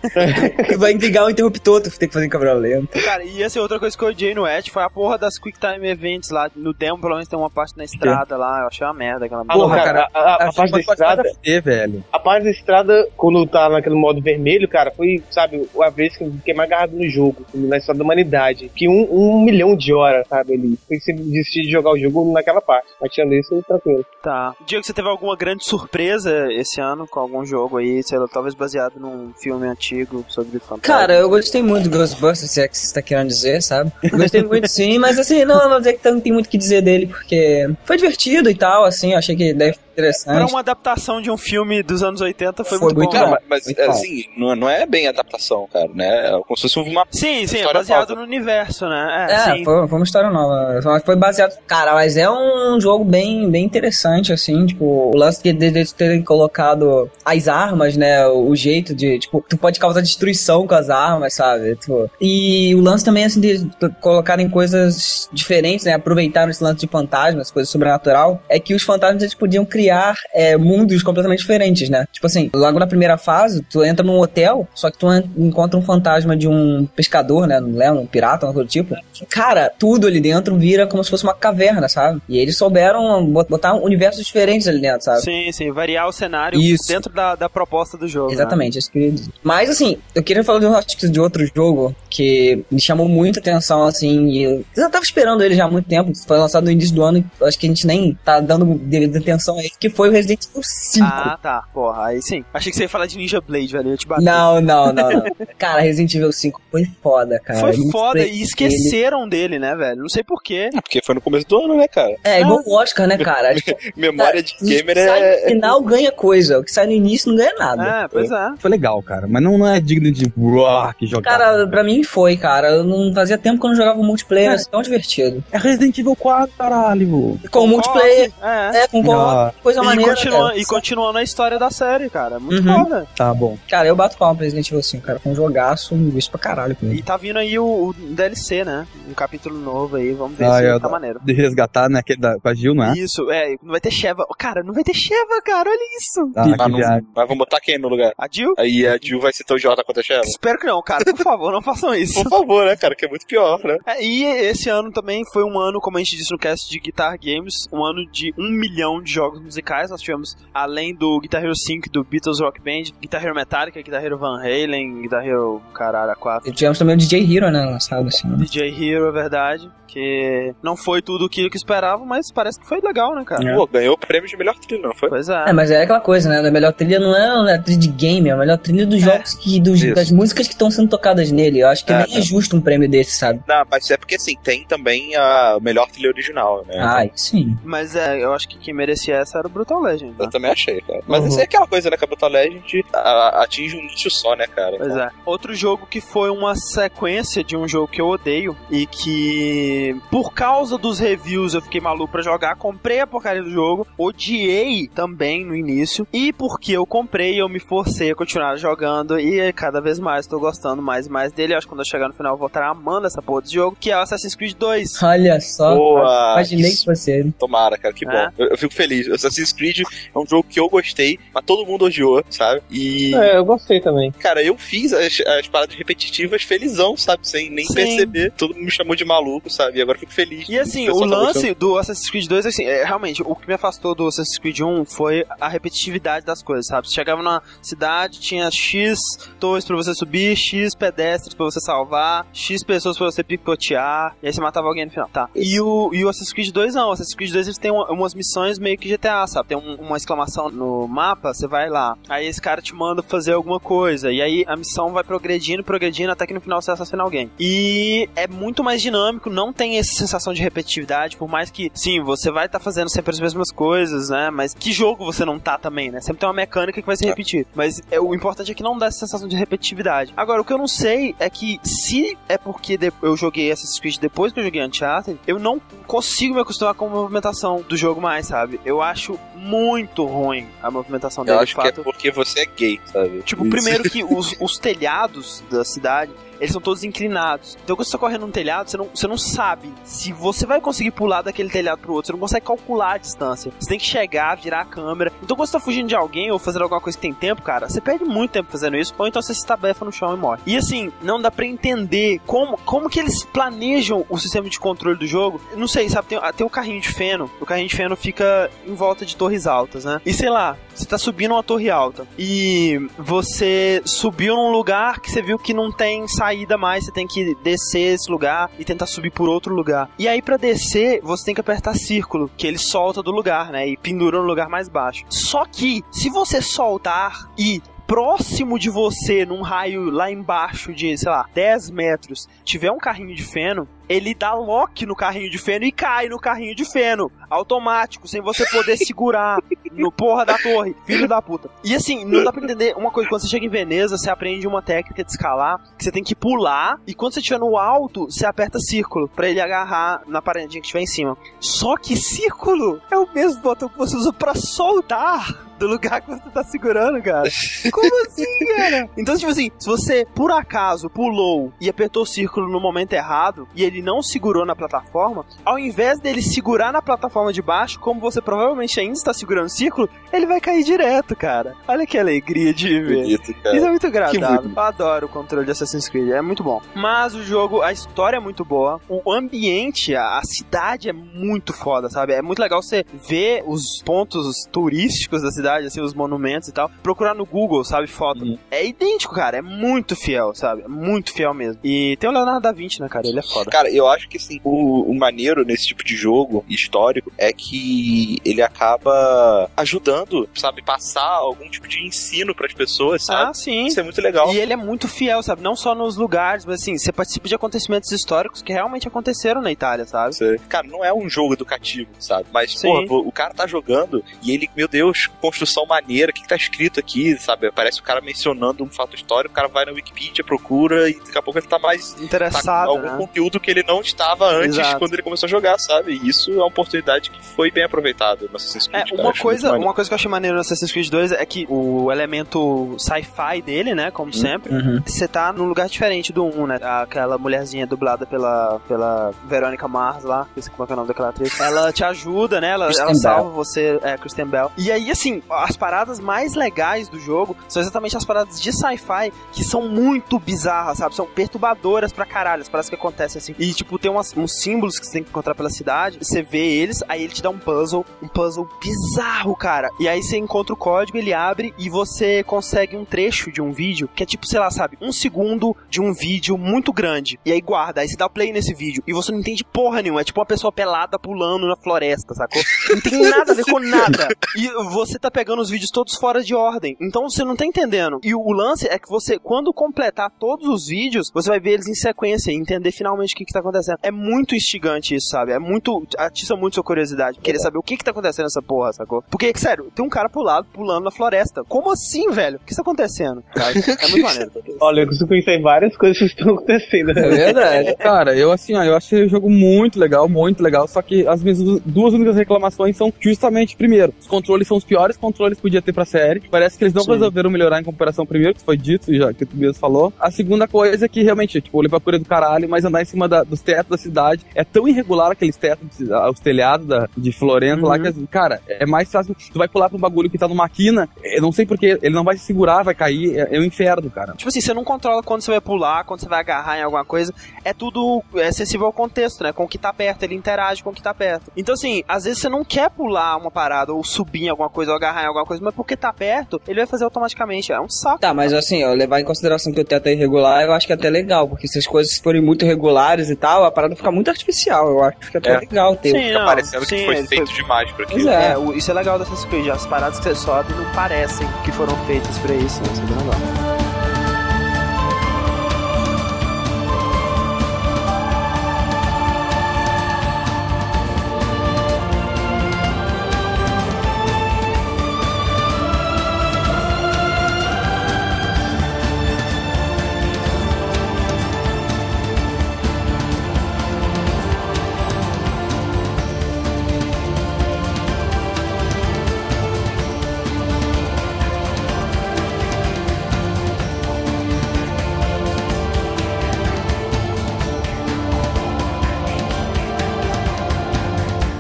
[0.78, 3.00] vai ligar o interruptor, tu tem que fazer em câmera lenta.
[3.02, 5.38] Cara, e essa é outra coisa que eu odiei no Edge foi a porra das
[5.38, 6.50] Quick Time Events lá.
[6.54, 8.60] No demo, pelo menos, tem uma parte na estrada lá.
[8.62, 10.80] Eu achei uma merda aquela Ah, não, Porra, cara, a, a- a Acho parte da
[10.80, 12.04] estrada, fazer, velho.
[12.12, 16.24] a parte da estrada, quando tá naquele modo vermelho, cara, foi, sabe, a vez que
[16.24, 18.70] eu fiquei mais agarrado no jogo, na história da humanidade.
[18.74, 20.78] Que um, um milhão de horas, sabe, ali.
[20.86, 22.88] Foi que desistir de jogar o jogo naquela parte.
[23.00, 24.04] Mas tirando isso, tranquilo.
[24.22, 24.54] Tá.
[24.66, 28.54] Diego, você teve alguma grande surpresa esse ano com algum jogo aí, sei lá, talvez
[28.54, 30.80] baseado num filme antigo sobre fantasma?
[30.80, 33.92] Cara, eu gostei muito do Ghostbusters, se é que você tá querendo dizer, sabe?
[34.10, 37.06] Gostei muito sim, mas assim, não, não que não tem muito o que dizer dele,
[37.06, 40.50] porque foi divertido e tal, assim, eu achei que deve Pra interessante.
[40.52, 43.30] uma adaptação de um filme dos anos 80 foi, Foi muito, muito bom.
[43.30, 43.36] bom.
[43.48, 43.90] Mas, Muito bom.
[43.90, 46.28] assim, não, não é bem adaptação, cara, né?
[46.28, 47.04] É como se fosse uma.
[47.10, 48.20] Sim, sim, é História baseado nova.
[48.20, 49.26] no universo, né?
[49.28, 49.64] É, É, sim.
[49.64, 51.00] foi, foi uma história nova.
[51.04, 51.58] Foi baseado.
[51.66, 54.66] Cara, mas é um jogo bem, bem interessante, assim.
[54.66, 58.24] Tipo, o lance de, de, de terem colocado as armas, né?
[58.28, 59.18] O, o jeito de.
[59.18, 61.74] Tipo, tu pode causar destruição com as armas, sabe?
[61.76, 63.68] Tipo, e o lance também, assim, de
[64.00, 65.94] colocarem coisas diferentes, né?
[65.94, 68.40] Aproveitaram esse lance de fantasmas, coisa sobrenatural.
[68.48, 69.87] É que os fantasmas eles podiam criar
[70.34, 72.06] é, mundos completamente diferentes, né?
[72.12, 75.78] Tipo assim, logo na primeira fase, tu entra num hotel, só que tu en- encontra
[75.78, 77.60] um fantasma de um pescador, né?
[77.60, 78.94] Não lembro, um pirata, coisa do tipo.
[79.30, 82.20] Cara, tudo ali dentro vira como se fosse uma caverna, sabe?
[82.28, 85.20] E eles souberam bot- botar universos diferentes ali dentro, sabe?
[85.22, 86.86] Sim, sim, variar o cenário Isso.
[86.88, 88.28] dentro da, da proposta do jogo.
[88.28, 88.34] né?
[88.34, 89.32] Exatamente, isso que eu queria dizer.
[89.42, 93.84] Mas assim, eu queria falar de, um, de outro jogo que me chamou muita atenção,
[93.84, 96.94] assim, e eu já tava esperando ele já há muito tempo, foi lançado no início
[96.94, 100.08] do ano, acho que a gente nem tá dando devida atenção a ele, que foi
[100.08, 101.06] o Resident Evil 5.
[101.06, 101.64] Ah, tá.
[101.72, 102.44] Porra, aí sim.
[102.52, 103.88] Achei que você ia falar de Ninja Blade, velho.
[103.88, 104.24] Eu ia te bater.
[104.24, 105.24] Não, não, não, não.
[105.58, 107.60] Cara, Resident Evil 5 foi foda, cara.
[107.60, 110.00] Foi foda e esqueceram dele, né, velho?
[110.02, 110.70] Não sei porquê.
[110.74, 112.14] É porque foi no começo do ano, né, cara?
[112.24, 113.54] É, igual o Oscar, né, cara?
[113.58, 115.40] Tipo, Memória de o que gamer sai é.
[115.42, 118.04] no final ganha coisa, o que sai no início não ganha nada.
[118.04, 118.50] É, pois é.
[118.58, 119.26] Foi legal, cara.
[119.28, 121.30] Mas não, não é digno de rock jogar.
[121.38, 122.68] Cara, pra mim foi, cara.
[122.68, 125.42] Eu não fazia tempo que eu não jogava multiplayer, assim, tão divertido.
[125.50, 127.38] é Resident Evil 4, caralho.
[127.50, 128.82] Com multiplayer, É.
[128.82, 130.14] é, com co Ah, coisa E, maneira.
[130.14, 130.58] continua, cara.
[130.58, 132.36] e continuando a história da série, cara.
[132.36, 132.84] É muito Uhum.
[132.84, 133.06] foda.
[133.16, 133.58] Tá bom.
[133.68, 135.18] Cara, eu bato palma pra Resident Evil 5, cara.
[135.18, 138.64] Com um jogaço, um gosto pra caralho com E tá vindo aí o, o DLC,
[138.64, 138.86] né?
[139.08, 141.20] Um capítulo novo aí, vamos ver Ah, se tá maneiro.
[141.24, 141.98] De resgatar, né?
[142.00, 142.92] Aquele da, com a Gil, não é?
[142.98, 144.26] Isso, é, não vai ter Sheva.
[144.38, 146.30] Cara, não vai ter Sheva, cara, olha isso.
[146.36, 146.78] Ah, não-
[147.14, 148.12] mas vamos botar quem no lugar?
[148.18, 148.54] A Jill?
[148.58, 150.22] Aí a Jill vai ser tão idiota quanto a Sheva?
[150.24, 152.22] Espero que não, cara, por favor, não façam isso.
[152.22, 152.94] Por favor, né, cara?
[152.94, 153.76] Que é muito pior, né?
[153.86, 156.78] É, e esse ano também foi um ano, como a gente disse no cast de
[156.78, 159.90] Guitar Games, um ano de um milhão de jogos musicais.
[159.90, 164.04] Nós tivemos, além do Guitar Hero 5, do Beatles Rock Band, Guitar Hero Metallica, Guitar
[164.04, 166.48] Hero Van Halen, Guitar Hero, caralho, a 4.
[166.48, 167.64] E tivemos também o DJ Hero, né?
[167.64, 168.28] Lançado assim.
[168.28, 168.36] né?
[168.36, 172.66] DJ Hero, é verdade, que não foi tudo o que eu esperava, mas parece que
[172.68, 173.42] foi legal, né, cara?
[173.54, 175.08] Pô, ganhou o prêmio de melhor trilha, não foi?
[175.08, 175.44] Pois é.
[175.48, 176.46] É, mas é aquela coisa, né?
[176.46, 177.16] A melhor trilha não
[177.48, 179.58] é a trilha de game, é a melhor trilha dos jogos que.
[179.60, 181.60] Dos, das músicas que estão sendo tocadas nele.
[181.60, 183.40] Eu acho que É, nem é justo um prêmio desse, sabe?
[183.48, 186.78] Não, mas é porque assim, tem também a melhor trilha original, né?
[186.78, 187.56] Ai, sim.
[187.64, 190.10] Mas é, eu acho que quem merecia essa era o Brutal Legend.
[190.12, 190.16] né?
[190.26, 191.00] Eu também achei, cara.
[191.06, 191.28] Mas Uhum.
[191.28, 191.96] isso é aquela coisa, né?
[191.96, 194.76] Que a Brutal Legend a- atinge um nicho só, né, cara?
[194.78, 195.08] Pois é.
[195.24, 199.77] Outro jogo que foi uma sequência de um jogo que eu odeio e que,
[200.10, 202.56] por causa dos reviews, eu fiquei maluco pra jogar.
[202.56, 206.06] Comprei a porcaria do jogo, odiei também no início.
[206.12, 209.18] E porque eu comprei, eu me forcei a continuar jogando.
[209.18, 211.52] E cada vez mais tô gostando mais e mais dele.
[211.54, 213.54] Eu acho que quando eu chegar no final eu vou estar amando essa porra desse
[213.54, 215.02] jogo, que é o Assassin's Creed 2.
[215.02, 215.74] Olha só.
[215.74, 216.32] Boa!
[216.34, 216.80] Imaginei Isso.
[216.80, 217.32] que fosse ele.
[217.38, 218.10] Tomara, cara, que É.
[218.10, 218.32] bom.
[218.38, 219.08] Eu, eu fico feliz.
[219.08, 222.62] Assassin's Creed é um jogo que eu gostei, mas todo mundo odiou, sabe?
[222.70, 224.10] E, É, eu gostei também.
[224.12, 227.26] cara, eu fiz as, as paradas repetitivas felizão, sabe?
[227.28, 227.74] Sem nem Sim.
[227.74, 228.32] perceber.
[228.36, 229.67] Todo mundo me chamou de maluco, sabe?
[229.74, 230.48] E agora fico feliz.
[230.48, 233.54] E assim, o tá lance do Assassin's Creed 2, assim, é, realmente, o que me
[233.54, 236.88] afastou do Assassin's Creed 1 foi a repetitividade das coisas, sabe?
[236.88, 238.98] Você chegava na cidade, tinha X
[239.40, 244.26] torres pra você subir, X pedestres pra você salvar, X pessoas pra você picotear, e
[244.26, 245.08] aí você matava alguém no final.
[245.12, 245.28] Tá.
[245.34, 247.90] E o, e o Assassin's Creed 2 não, o Assassin's Creed 2 eles têm uma-
[247.90, 249.48] umas missões meio que GTA, sabe?
[249.48, 253.32] Tem um- uma exclamação no mapa, você vai lá, aí esse cara te manda fazer
[253.32, 257.02] alguma coisa, e aí a missão vai progredindo, progredindo, até que no final você assassina
[257.02, 257.30] alguém.
[257.38, 262.00] E é muito mais dinâmico, não tem essa sensação de repetitividade, por mais que, sim,
[262.00, 264.30] você vai estar fazendo sempre as mesmas coisas, né?
[264.30, 266.00] Mas que jogo você não tá também, né?
[266.00, 267.44] Sempre tem uma mecânica que vai se repetir.
[267.56, 270.14] Mas é, o importante é que não dá essa sensação de repetitividade.
[270.16, 273.98] Agora, o que eu não sei é que se é porque eu joguei Assassin's Creed
[273.98, 278.00] depois que eu joguei Uncharted, eu não consigo me acostumar com a movimentação do jogo
[278.00, 278.60] mais, sabe?
[278.64, 282.46] Eu acho muito ruim a movimentação dele, Eu de acho que é porque você é
[282.46, 283.22] gay, sabe?
[283.22, 283.50] Tipo, Isso.
[283.50, 287.56] primeiro que os, os telhados da cidade, eles são todos inclinados.
[287.62, 290.60] Então quando você tá correndo num telhado, você não, você não sabe se você vai
[290.60, 292.08] conseguir pular daquele telhado pro outro.
[292.08, 293.52] Você não consegue calcular a distância.
[293.58, 295.12] Você tem que chegar, virar a câmera.
[295.22, 297.68] Então quando você tá fugindo de alguém ou fazendo alguma coisa que tem tempo, cara,
[297.68, 298.94] você perde muito tempo fazendo isso.
[298.98, 300.40] Ou então você se estabefa no chão e morre.
[300.46, 304.98] E assim, não dá pra entender como, como que eles planejam o sistema de controle
[304.98, 305.40] do jogo.
[305.56, 306.08] Não sei, sabe?
[306.08, 307.30] Tem, tem o carrinho de feno.
[307.40, 310.00] O carrinho de feno fica em volta de torres altas, né?
[310.04, 315.10] E sei lá, você tá subindo uma torre alta e você subiu num lugar que
[315.10, 316.27] você viu que não tem saída
[316.58, 319.90] mais, você tem que descer esse lugar e tentar subir por outro lugar.
[319.98, 323.68] E aí pra descer, você tem que apertar círculo, que ele solta do lugar, né?
[323.68, 325.04] E pendura no lugar mais baixo.
[325.08, 331.10] Só que se você soltar e próximo de você, num raio lá embaixo de, sei
[331.10, 335.64] lá, 10 metros, tiver um carrinho de feno, ele dá lock no carrinho de feno
[335.64, 337.10] e cai no carrinho de feno.
[337.30, 339.38] Automático, sem você poder segurar
[339.72, 340.76] no porra da torre.
[340.84, 341.48] Filho da puta.
[341.64, 343.08] E assim, não dá pra entender uma coisa.
[343.08, 346.14] Quando você chega em Veneza, você aprende uma técnica de escalar que você tem que
[346.14, 346.78] pular.
[346.86, 350.66] E quando você estiver no alto, você aperta círculo pra ele agarrar na paredinha que
[350.66, 351.16] estiver em cima.
[351.40, 356.08] Só que círculo é o mesmo botão que você usa pra soltar do lugar que
[356.08, 357.28] você tá segurando, cara.
[357.72, 358.24] Como assim,
[358.56, 358.88] cara?
[358.98, 363.48] Então, tipo assim, se você por acaso pulou e apertou o círculo no momento errado
[363.54, 368.00] e ele não segurou na plataforma, ao invés dele segurar na plataforma de baixo, como
[368.00, 371.54] você provavelmente ainda está segurando o círculo, ele vai cair direto, cara.
[371.66, 373.02] Olha que alegria de ver.
[373.02, 373.56] Bonito, cara.
[373.56, 374.50] Isso é muito agradável.
[374.54, 376.60] Eu adoro o controle de Assassin's Creed, é muito bom.
[376.74, 381.52] Mas o jogo, a história é muito boa, o ambiente, a, a cidade é muito
[381.52, 382.12] foda, sabe?
[382.12, 386.70] É muito legal você ver os pontos turísticos da cidade, assim, os monumentos e tal.
[386.82, 387.86] Procurar no Google, sabe?
[387.86, 388.24] Foto.
[388.24, 388.38] Uhum.
[388.50, 389.38] É idêntico, cara.
[389.38, 390.62] É muito fiel, sabe?
[390.62, 391.60] É muito fiel mesmo.
[391.64, 393.06] E tem o Leonardo da Vinci, né, cara?
[393.06, 393.50] Ele é foda.
[393.50, 398.18] Cara, eu acho que assim, o, o maneiro nesse tipo de jogo histórico é que
[398.24, 403.30] ele acaba ajudando, sabe, passar algum tipo de ensino pras pessoas, sabe?
[403.30, 403.66] Ah, sim.
[403.66, 404.32] Isso é muito legal.
[404.32, 405.42] E ele é muito fiel, sabe?
[405.42, 409.50] Não só nos lugares, mas assim, você participa de acontecimentos históricos que realmente aconteceram na
[409.52, 410.14] Itália, sabe?
[410.14, 412.26] Você- Cara, não é um jogo educativo, sabe?
[412.32, 412.86] Mas, Sim.
[412.86, 415.08] pô, o cara tá jogando e ele, meu Deus,
[415.38, 417.46] construção maneira, o que, que tá escrito aqui, sabe?
[417.46, 421.16] Aparece o cara mencionando um fato histórico, o cara vai na Wikipedia, procura e daqui
[421.16, 422.96] a pouco ele tá mais Interessado, tá com algum né?
[422.98, 424.78] conteúdo que ele não estava antes Exato.
[424.78, 425.92] quando ele começou a jogar, sabe?
[426.02, 428.88] E isso é uma oportunidade que foi bem aproveitada no Assassin's É, Creed.
[428.96, 429.02] cara.
[429.02, 431.90] uma coisa, uma coisa que eu achei maneiro no Assassin's Creed 2 é que o
[431.92, 434.82] elemento sci-fi dele, né, como sempre, Uhum.
[434.84, 436.58] você tá num lugar diferente do 1, né?
[436.62, 440.76] Aquela mulherzinha dublada pela, pela Verônica Mars lá, não sei como é que é o
[440.76, 441.38] nome daquela atriz.
[441.40, 442.50] Ela te ajuda, né?
[442.50, 444.50] Ela, ela salva você, é, Kristen Bell.
[444.56, 449.12] E aí, assim, as paradas mais legais do jogo são exatamente as paradas de sci-fi
[449.32, 450.94] que são muito bizarras, sabe?
[450.94, 453.34] São perturbadoras pra caralho, as paradas que acontecem assim.
[453.38, 456.38] E, tipo, tem umas, uns símbolos que você tem que encontrar pela cidade, você vê
[456.38, 459.70] eles, aí ele te dá um puzzle, um puzzle bizarro, cara.
[459.78, 463.52] E aí você encontra o código, ele abre e você consegue um trecho de um
[463.52, 467.18] vídeo que é tipo, sei lá, sabe, um segundo de um vídeo muito grande.
[467.24, 470.00] E aí guarda, aí você dá play nesse vídeo e você não entende porra nenhuma.
[470.00, 472.42] É tipo uma pessoa pelada pulando na floresta, sacou?
[472.70, 474.08] Não tem nada a ver com nada.
[474.36, 476.76] E você tá pegando os vídeos todos fora de ordem.
[476.80, 477.98] Então você não tá entendendo.
[478.04, 481.66] E o lance é que você, quando completar todos os vídeos, você vai ver eles
[481.66, 483.78] em sequência e entender finalmente o que que tá acontecendo.
[483.82, 485.32] É muito instigante isso, sabe?
[485.32, 485.84] É muito.
[485.98, 487.18] atiça muito sua curiosidade.
[487.18, 489.02] Querer saber o que que tá acontecendo nessa porra, sacou?
[489.10, 491.42] Porque, sério, tem um cara pulado, pulando na floresta.
[491.48, 492.36] Como assim, velho?
[492.36, 493.24] O que está acontecendo?
[493.36, 493.58] Sabe?
[493.80, 494.30] É muito maneiro.
[494.60, 496.90] Olha, eu consigo pensar em várias coisas que estão acontecendo.
[496.90, 497.74] É verdade.
[497.76, 501.22] Cara, eu assim, ó, eu achei o jogo muito legal, muito legal, só que as
[501.24, 505.42] minhas du- duas únicas reclamações são justamente, primeiro, os controles são os piores controles que
[505.42, 506.20] podia ter pra série.
[506.30, 506.92] Parece que eles não Sim.
[506.92, 509.92] resolveram melhorar em comparação ao primeiro, que foi dito, já que tu mesmo falou.
[509.98, 513.08] A segunda coisa é que realmente, tipo, o Liverpool do caralho, mas andar em cima
[513.08, 517.12] da- dos tetos da cidade é tão irregular aqueles tetos, ah, os telhados da, de
[517.12, 517.92] Florença lá, Uhum.
[517.92, 519.14] que, cara, é mais fácil.
[519.14, 521.94] Tu vai pular pra um bagulho que tá numa quina, eu não sei porquê, ele
[521.94, 524.12] não vai se segurar, vai cair, é, é um inferno, cara.
[524.16, 526.84] Tipo assim, você não controla quando você vai pular, quando você vai agarrar em alguma
[526.84, 527.12] coisa.
[527.44, 529.32] É tudo é sensível ao contexto, né?
[529.32, 531.30] Com o que tá perto, ele interage com o que tá perto.
[531.36, 534.70] Então, assim, às vezes você não quer pular uma parada, ou subir em alguma coisa,
[534.72, 537.52] ou agarrar em alguma coisa, mas porque tá perto, ele vai fazer automaticamente.
[537.52, 537.98] É um saco.
[538.00, 540.72] Tá, mas assim, ó, levar em consideração que o teto é irregular, eu acho que
[540.72, 543.90] é até legal, porque se as coisas forem muito regulares e tal, a parada fica
[543.90, 544.68] muito artificial.
[544.68, 545.38] Eu acho que é até É.
[545.38, 545.90] legal ter.
[545.92, 548.10] Sim, Fica não, parecendo sim, que foi feito demais pra Pois aquilo.
[548.10, 548.32] é.
[548.32, 549.48] É, o- isso é legal dessas coisas.
[549.52, 552.68] As paradas que você sobe não parecem que foram feitas pra isso, né?
[552.72, 553.67] Isso é legal.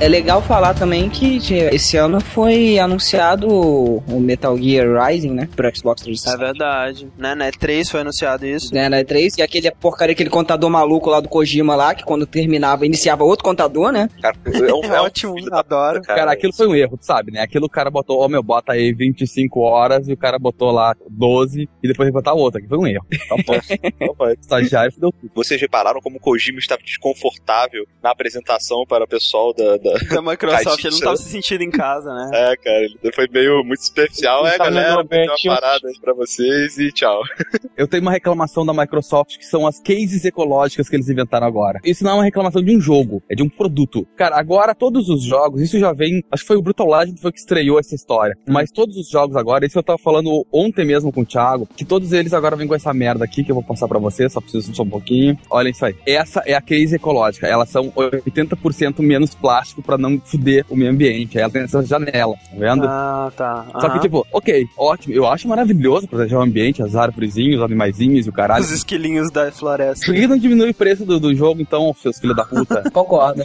[0.08, 1.36] É legal falar também que
[1.70, 5.46] esse ano foi anunciado o Metal Gear Rising, né?
[5.54, 6.38] Pro Xbox É 360.
[6.38, 7.08] verdade.
[7.18, 7.50] Né, né?
[7.50, 8.72] 3 foi anunciado isso.
[8.72, 12.24] Né, na E3, e aquele porcaria, aquele contador maluco lá do Kojima lá, que quando
[12.26, 14.08] terminava, iniciava outro contador, né?
[14.22, 16.00] Cara, é um, É ótimo, adoro.
[16.00, 17.42] Cara, aquilo foi um erro, tu sabe, né?
[17.42, 20.96] Aquilo o cara botou, ó, meu, bota aí 25 horas e o cara botou lá
[21.10, 22.60] 12 e depois vai botar outra.
[22.60, 23.04] Aqui foi um erro.
[23.12, 23.52] Então, pô,
[24.00, 24.32] Não vai.
[24.32, 25.30] o estagiário deu tudo.
[25.34, 29.76] Vocês repararam como o Kojima estava desconfortável na apresentação para o pessoal da.
[29.76, 29.97] da...
[30.08, 32.30] Da Microsoft, ele não tava se sentindo em casa, né?
[32.32, 34.44] É, cara, ele foi meio muito superficial.
[34.46, 37.20] Ele É, tá galera, bem, tinha uma um- parada aí pra vocês e tchau.
[37.76, 41.78] Eu tenho uma reclamação da Microsoft que são as cases ecológicas que eles inventaram agora.
[41.84, 44.06] Isso não é uma reclamação de um jogo, é de um produto.
[44.16, 47.22] Cara, agora todos os jogos, isso já vem, acho que foi o Brutal Legend que
[47.22, 48.36] foi que estreou essa história.
[48.48, 51.84] Mas todos os jogos agora, isso eu tava falando ontem mesmo com o Thiago, que
[51.84, 54.40] todos eles agora vêm com essa merda aqui que eu vou passar pra vocês, só
[54.40, 55.38] preciso só um pouquinho.
[55.50, 55.94] Olha isso aí.
[56.06, 57.46] Essa é a case ecológica.
[57.46, 61.38] Elas são 80% menos plástico pra não fuder o meio ambiente.
[61.38, 62.86] Aí ela tem essa janela, tá vendo?
[62.86, 63.64] Ah, tá.
[63.80, 65.14] Só que, tipo, ok, ótimo.
[65.14, 68.62] Eu acho maravilhoso proteger o ambiente, as árvorezinhos, os animaizinhos e o caralho.
[68.62, 70.04] Os esquilinhos da floresta.
[70.04, 72.82] Por que não diminui o preço do, do jogo, então, seus filhos da puta?
[72.92, 73.42] Concordo.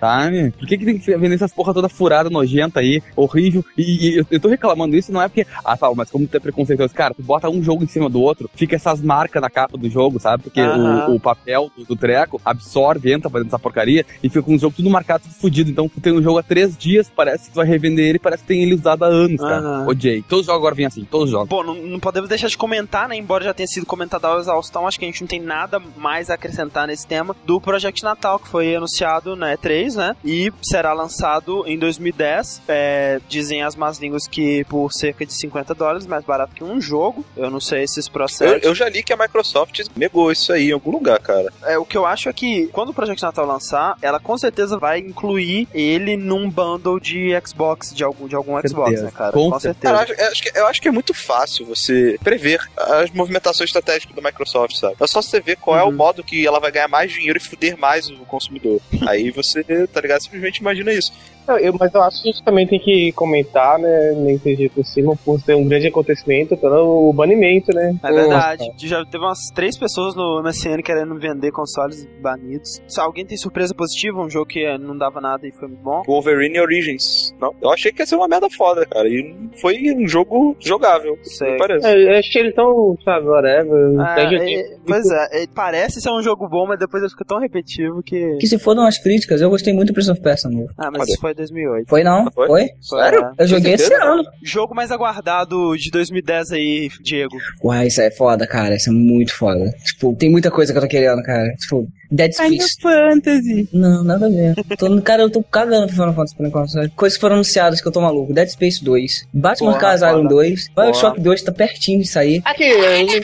[0.00, 0.50] tá, né?
[0.58, 3.62] Por que, que tem que vender essas porra toda furada, nojenta aí, horrível?
[3.76, 6.36] E, e eu, eu tô reclamando isso, não é porque, ah, tá, mas como tu
[6.38, 6.94] é preconceituoso?
[6.94, 9.90] Cara, tu bota um jogo em cima do outro, fica essas marcas na capa do
[9.90, 10.44] jogo, sabe?
[10.44, 11.10] Porque Aham.
[11.10, 14.54] o, o papel do, do treco absorve, entra pra dentro dessa porcaria e fica com
[14.54, 15.70] um jogo tudo marcado, tudo fudido.
[15.70, 18.42] Então, tu tem um jogo há três dias, parece que tu vai revender ele, parece
[18.42, 19.58] que tem ele usado há anos, cara.
[19.58, 19.86] Aham.
[19.88, 20.22] Odiei.
[20.22, 21.48] Todos os jogos agora vêm assim, todos os jogos.
[21.48, 23.16] Bom, não, não podemos deixar de comentar, né?
[23.16, 26.30] Embora já tenha sido comentado ao exaustão, acho que a gente não tem nada mais
[26.30, 30.16] a acrescentar nesse tema do Project Natal, que foi anunciado na E3, né?
[30.24, 32.62] E será lançado em 2010.
[32.68, 36.80] É, dizem as más línguas que por cerca de 50 dólares, mais barato que um
[36.80, 37.24] jogo.
[37.36, 38.10] Eu não sei se esse
[38.40, 41.52] Eu, eu já li que a Microsoft negou isso aí em algum lugar, cara.
[41.62, 44.78] É, o que eu acho é que quando o Project Natal lançar, ela com certeza
[44.78, 49.32] vai incluir ele num bundle de Xbox, de algum, de algum Xbox, né, cara?
[49.32, 49.94] Com Com certeza.
[49.94, 49.94] certeza.
[49.94, 53.10] Cara, eu acho, eu acho que, eu acho que é muito fácil você prever as
[53.10, 54.96] movimentações estratégicas da Microsoft, sabe?
[55.00, 57.40] É só você ver qual é o modo que ela vai ganhar mais dinheiro e
[57.40, 58.80] fuder mais o consumidor.
[59.08, 60.22] Aí você, tá ligado?
[60.22, 61.12] Simplesmente imagina isso.
[61.48, 64.70] Eu- mas eu acho que a gente também tem que comentar, né, nem que seja
[64.74, 67.94] por cima, por ser um grande acontecimento pelo banimento, né?
[68.02, 68.70] É verdade.
[68.78, 72.80] Já teve umas três pessoas no MSN querendo vender consoles banidos.
[72.86, 76.02] Se alguém tem surpresa positiva, um jogo que não dava nada e foi muito bom.
[76.06, 77.34] Wolverine Origins.
[77.40, 79.08] Não, eu achei que ia ser uma merda foda, cara.
[79.08, 81.56] E foi um jogo jogável, Sei.
[81.56, 81.86] parece.
[81.86, 84.00] É, eu acho que eles tão, sabe, whatever.
[84.00, 87.38] Ah, é, pois é, é, parece ser um jogo bom, mas depois ele fica tão
[87.38, 88.36] repetitivo que.
[88.38, 90.68] Que se foram as críticas, eu gostei muito do Prince of Persia novo.
[90.78, 91.88] Ah, mas isso foi 2008.
[91.88, 92.30] Foi não?
[92.32, 92.46] Foi?
[92.46, 92.68] Foi?
[92.80, 93.32] Sério?
[93.38, 94.22] Eu joguei esse ano.
[94.42, 97.36] Jogo mais aguardado de 2010 aí, Diego.
[97.62, 98.74] Uai, isso é foda, cara.
[98.74, 99.70] Isso é muito foda.
[99.84, 101.48] Tipo, tem muita coisa que eu tô querendo, cara.
[101.56, 102.76] Tipo, Dead Space.
[102.80, 103.68] Fantasy.
[103.72, 104.54] Não, nada a ver.
[104.76, 106.90] Tô, cara, eu tô cagando pro Final Fantasy por enquanto.
[106.94, 108.34] Coisas que foram anunciadas que eu tô maluco.
[108.34, 109.28] Dead Space 2.
[109.32, 110.34] Batman Porra, Asylum foda.
[110.34, 110.68] 2.
[110.76, 112.42] Bioshock 2 tá pertinho de sair.
[112.44, 112.68] Aqui,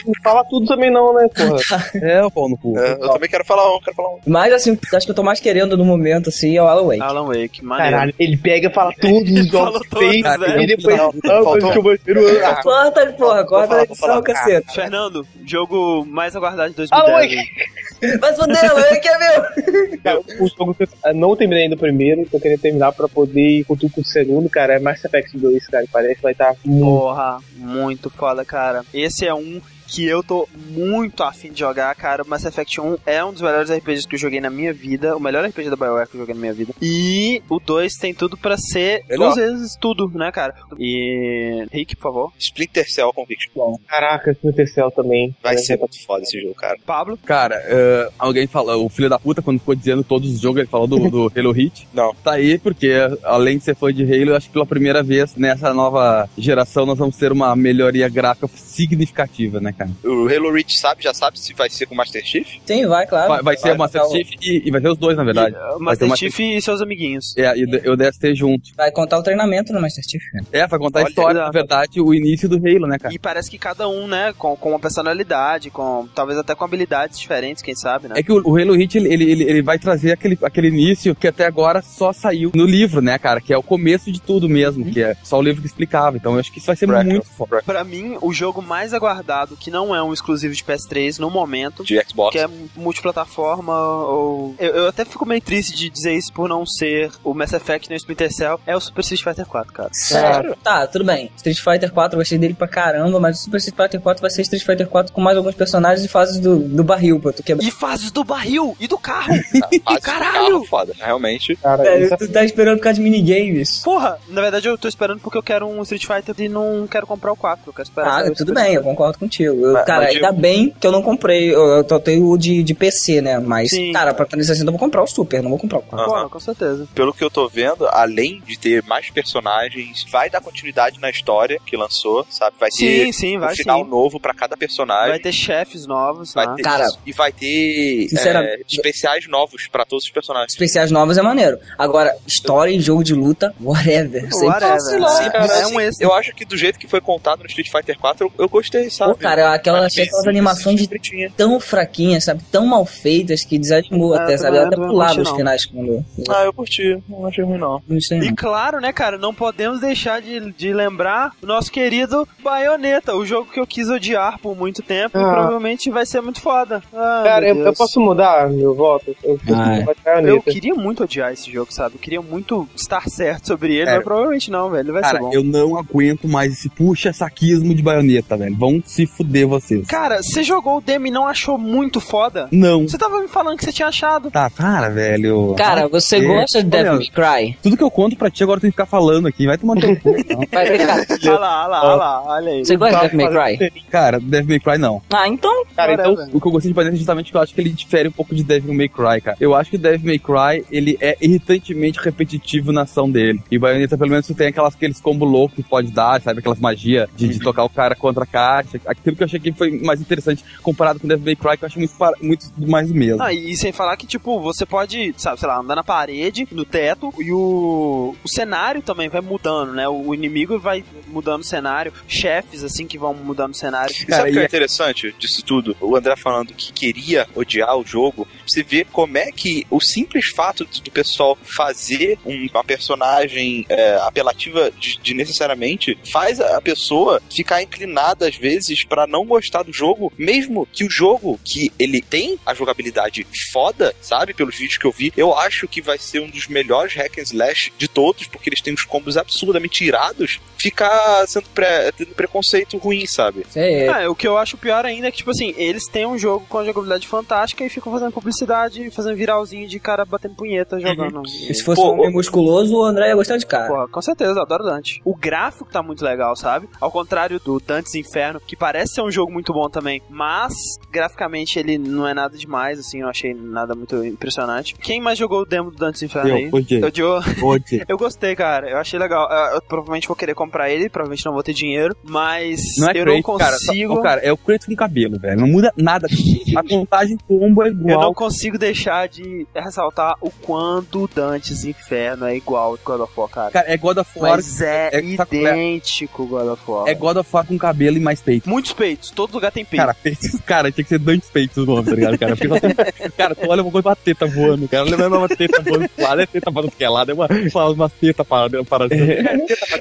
[0.05, 1.59] não fala tudo também não, né, porra?
[2.01, 2.77] É, o pau no cu.
[2.77, 4.19] É, eu também quero falar um, quero falar um.
[4.25, 7.01] Mas, assim, acho que eu tô mais querendo no momento, assim, é o Alan Wake.
[7.01, 7.91] Alan Wake, maneiro.
[7.91, 10.63] Caralho, ele pega e fala tudo os jogos feios todos, né?
[10.63, 10.99] e depois.
[10.99, 14.71] Ah, que Corta, porra, corta a edição, caceta.
[14.73, 17.19] Fernando, jogo mais aguardado de Alan 2010.
[17.19, 17.37] Wake!
[17.37, 17.89] aí.
[18.21, 19.99] Mas fodeu, É meu.
[20.03, 23.59] Cara, o jogo que eu não terminei ainda o primeiro, tô querendo terminar pra poder
[23.59, 24.75] ir com tudo pro segundo, cara.
[24.75, 25.85] É Mass Effect 2, cara.
[25.91, 26.85] Parece que vai estar muito.
[26.85, 28.83] Porra, muito foda, cara.
[28.93, 32.23] Esse é um que eu tô muito afim de jogar, cara.
[32.23, 35.15] Mass Effect 1 é um dos melhores RPGs que eu joguei na minha vida.
[35.15, 36.73] O melhor RPG da BioWare que eu joguei na minha vida.
[36.81, 39.33] E o 2 tem tudo pra ser Melhor.
[39.33, 40.53] duas vezes tudo, né, cara?
[40.77, 41.65] E.
[41.71, 42.33] Rick, por favor.
[42.37, 43.77] Splinter Cell Conviction.
[43.87, 45.35] Caraca, Splinter Cell também.
[45.41, 46.77] Vai ser muito foda esse jogo, cara.
[46.85, 47.17] Pablo.
[47.25, 50.69] Cara, eh, alguém falou, o filho da puta, quando ficou dizendo todos os jogos, ele
[50.69, 51.87] falou do, do Halo Hit.
[51.93, 52.13] Não.
[52.23, 52.91] Tá aí, porque
[53.23, 56.85] além de ser fã de Halo, eu acho que pela primeira vez nessa nova geração
[56.85, 59.89] nós vamos ter uma melhoria gráfica significativa, né, cara?
[60.03, 62.47] O Halo Reach sabe, já sabe se vai ser com Master Chief?
[62.65, 63.27] Sim, vai, claro.
[63.29, 65.55] Vai, vai ser o Master Vai, Chief e, e vai ser os dois, na verdade.
[65.55, 67.35] E, uh, Master uma- Chief e seus amiguinhos.
[67.37, 68.69] É, e o- o DST junto.
[68.75, 70.45] Vai contar o treinamento no Master Chief, cara.
[70.51, 71.45] É, vai contar a Olha, história, exato.
[71.45, 73.13] na verdade, o início do Halo, né, cara?
[73.13, 77.19] E parece que cada um, né, com, com uma personalidade, com talvez até com habilidades
[77.19, 78.15] diferentes, quem sabe, né?
[78.17, 81.27] É que o, o Halo Hit, ele, ele, ele vai trazer aquele, aquele início que
[81.27, 83.39] até agora só saiu no livro, né, cara?
[83.41, 86.17] Que é o começo de tudo mesmo, que é só o livro que explicava.
[86.17, 87.13] Então eu acho que isso vai ser Brackle.
[87.13, 87.61] muito foda.
[87.65, 91.83] Pra mim, o jogo mais aguardado, que não é um exclusivo de PS3 no momento,
[91.83, 92.31] De Xbox.
[92.31, 94.55] que é multiplataforma, ou.
[94.59, 97.89] Eu, eu até fico meio triste de dizer isso por não ser o Mass Effect
[97.89, 99.89] nem o Splinter Cell, é o Super Street Fighter 4, cara.
[99.93, 100.55] Sério?
[100.63, 101.31] Tá, tudo bem.
[101.37, 104.29] Street Fighter 4 eu gostei dele pra caramba, mas o Super Street Fighter 4 vai
[104.31, 107.43] ser Street Fighter 4 com mais alguns personagens e fases do, do barril pra tu
[107.43, 107.65] quebrar.
[107.65, 109.33] E fases do barril e do carro!
[109.69, 110.33] De Caralho!
[110.33, 110.93] carro, foda.
[110.99, 111.55] Realmente.
[111.57, 113.79] Cara, isso é- tu tá esperando por causa de minigames.
[113.83, 117.05] Porra, na verdade eu tô esperando porque eu quero um Street Fighter e não quero
[117.07, 117.63] comprar o 4.
[117.67, 118.25] Eu quero esperar.
[118.25, 119.58] Ah, tudo bem, eu concordo contigo.
[119.61, 121.53] Eu, Mas- cara, mas ainda eu- bem que eu não comprei.
[121.53, 123.39] Eu, eu só tenho o de, de PC, né?
[123.39, 123.91] Mas, Sim.
[123.91, 126.05] cara, pra 360 eu vou comprar o Super, não vou comprar o 4.
[126.07, 126.29] Porra, Aham.
[126.29, 126.87] com certeza.
[126.95, 131.59] Pelo que eu tô vendo, além de ter mais personagens, vai dar continuidade na história
[131.65, 132.55] que lançou, sabe?
[132.59, 133.89] Vai ter Sim, sim, um vai final sim.
[133.89, 135.09] novo pra cada personagem.
[135.09, 136.53] Vai ter chefes novos, Vai né?
[136.57, 140.51] ter Cara, e vai ter sinceramente- é, especiais novos pra todos os personagens.
[140.53, 141.59] Especiais novos é maneiro.
[141.77, 144.27] Agora, história e jogo de luta, whatever.
[144.33, 144.79] Whatever.
[144.81, 145.29] Sei Sim, lá.
[145.31, 146.05] cara, é um extra.
[146.05, 148.89] eu acho que do jeito que foi contado no Street Fighter 4, eu, eu gostei,
[148.89, 149.13] sabe?
[149.13, 150.87] Pô, cara, aquela, achei aquelas animações
[151.35, 152.41] tão fraquinhas, sabe?
[152.51, 154.57] Tão mal feitas que desanimou Ah, até, eu sabe?
[154.57, 156.03] Eu até pulava os finais quando.
[156.29, 156.97] Ah, eu curti.
[157.07, 157.81] Não achei ruim, não.
[157.87, 158.35] Não sei E não.
[158.35, 163.51] claro, né, cara, não podemos deixar de, de lembrar o nosso querido Bayonetta, o jogo
[163.51, 165.29] que eu quis odiar por muito tempo e Ah.
[165.31, 166.81] provavelmente vai ser muito foda.
[166.93, 169.15] Ai, Cara, eu, eu posso mudar meu voto?
[169.23, 170.51] Eu Eu neta.
[170.51, 171.95] queria muito odiar esse jogo, sabe?
[171.95, 174.85] Eu queria muito estar certo sobre ele, Cara, mas provavelmente não, velho.
[174.85, 175.31] Ele vai Cara, ser bom.
[175.33, 178.55] eu não aguento mais esse puxa-saquismo de baioneta, velho.
[178.57, 179.87] Vão se fuder vocês.
[179.87, 182.47] Cara, você jogou o demo e não achou muito foda?
[182.51, 182.87] Não.
[182.87, 184.29] Você tava me falando que você tinha achado.
[184.31, 185.53] Tá, para, velho.
[185.57, 187.57] Cara, você É, gosta de Devil olha, May Cry?
[187.61, 189.45] Tudo que eu conto pra ti agora tem que ficar falando aqui.
[189.45, 190.15] Vai tomar teu cu.
[190.17, 190.39] então.
[190.51, 190.95] Vai, vem cá.
[191.29, 192.65] Olha lá, olha lá, olha lá, olha aí.
[192.65, 193.83] Você gosta de Devil May Cry?
[193.89, 195.01] Cara, Devil May Cry não.
[195.13, 195.65] Ah, então.
[195.75, 196.35] Cara, então, Whatever.
[196.35, 198.11] O que eu gostei de Bayonetta é justamente que eu acho que ele difere um
[198.11, 199.37] pouco de Devil May Cry, cara.
[199.39, 203.41] Eu acho que Devil May Cry, ele é irritantemente repetitivo na ação dele.
[203.51, 206.39] E Bayonetta, pelo menos, tem aquelas, aqueles combo loucos que pode dar, sabe?
[206.39, 208.79] Aquelas magias de, de tocar o cara contra a caixa.
[208.85, 211.67] Aquilo que eu achei que foi mais interessante comparado com Devil May Cry, que eu
[211.67, 213.21] acho muito, para- muito mais mesmo.
[213.21, 216.65] Ah, e sem falar que, tipo, você pode, sabe, sei lá, andar na parede, no
[216.65, 219.87] teto, e o, o cenário também vai mudando, né?
[219.87, 223.93] O inimigo vai mudando o cenário, chefes, assim, que vão mudando o cenário.
[223.99, 225.75] E Cara, sabe o que é é- interessante disso tudo?
[225.81, 230.27] o André falando que queria odiar o jogo, você vê como é que o simples
[230.27, 237.21] fato do pessoal fazer um- uma personagem é, apelativa de, de necessariamente faz a pessoa
[237.33, 242.01] ficar inclinada às vezes pra não gostar do jogo, mesmo que o jogo que ele
[242.01, 244.33] tem a jogabilidade foda, sabe?
[244.33, 247.23] Pelos vídeos que eu vi, eu acho que vai ser um dos melhores hack and
[247.23, 252.77] slash de todos, porque eles têm uns combos absurdamente irados, ficar sendo pré, tendo preconceito
[252.77, 253.45] ruim, sabe?
[253.55, 256.45] É, o que eu acho pior ainda é que, tipo assim, eles têm um jogo
[256.47, 261.23] com a jogabilidade fantástica e ficam fazendo publicidade, fazendo viralzinho de cara batendo punheta jogando.
[261.25, 263.67] E se fosse um homem musculoso, o André ia gostar de cara.
[263.67, 265.01] Pô, com certeza, eu adoro Dante.
[265.03, 266.69] O gráfico tá muito legal, sabe?
[266.79, 270.53] Ao contrário do Dantes Inferno, que parece ser um jogo muito bom também, mas
[270.91, 274.75] graficamente ele não é nada demais, assim, eu achei nada muito impressionante.
[274.75, 276.49] Quem mais jogou o demo do Dantes Inferno Eu, aí?
[276.51, 276.83] odiei.
[276.83, 277.19] Odiou?
[277.41, 277.83] Odiei.
[277.87, 278.69] Eu gostei, cara.
[278.69, 279.29] Eu achei legal.
[279.31, 282.97] Eu, eu provavelmente vou querer comprar ele, provavelmente não vou ter dinheiro, mas Não é
[282.97, 283.57] eu não cara.
[283.57, 284.01] Só- consigo.
[284.01, 285.39] cara, é o Kratos com cabelo, velho.
[285.39, 286.07] Não muda nada.
[286.55, 288.13] A contagem combo é Eu não igual.
[288.13, 293.51] consigo deixar de ressaltar o quanto Dantes Inferno é igual ao God of War, cara.
[293.51, 294.31] Cara, é God of War.
[294.35, 296.87] Mas é, é- tá- idêntico God of War.
[296.87, 298.49] É God of War com cabelo e mais peito.
[298.49, 299.81] Muitos peitos, todo lugar tem peito.
[299.81, 302.35] Cara, peitos, cara, tinha que ser Dantes peitos o nome, tá ligado, cara?
[302.35, 304.83] Porque só tem- cara, tu olha uma coisa, uma teta voando, cara.
[304.83, 307.65] Lembra uma teta voando pro lado, é teta para que é lado, é uma, uma,
[307.69, 308.85] uma teta para, para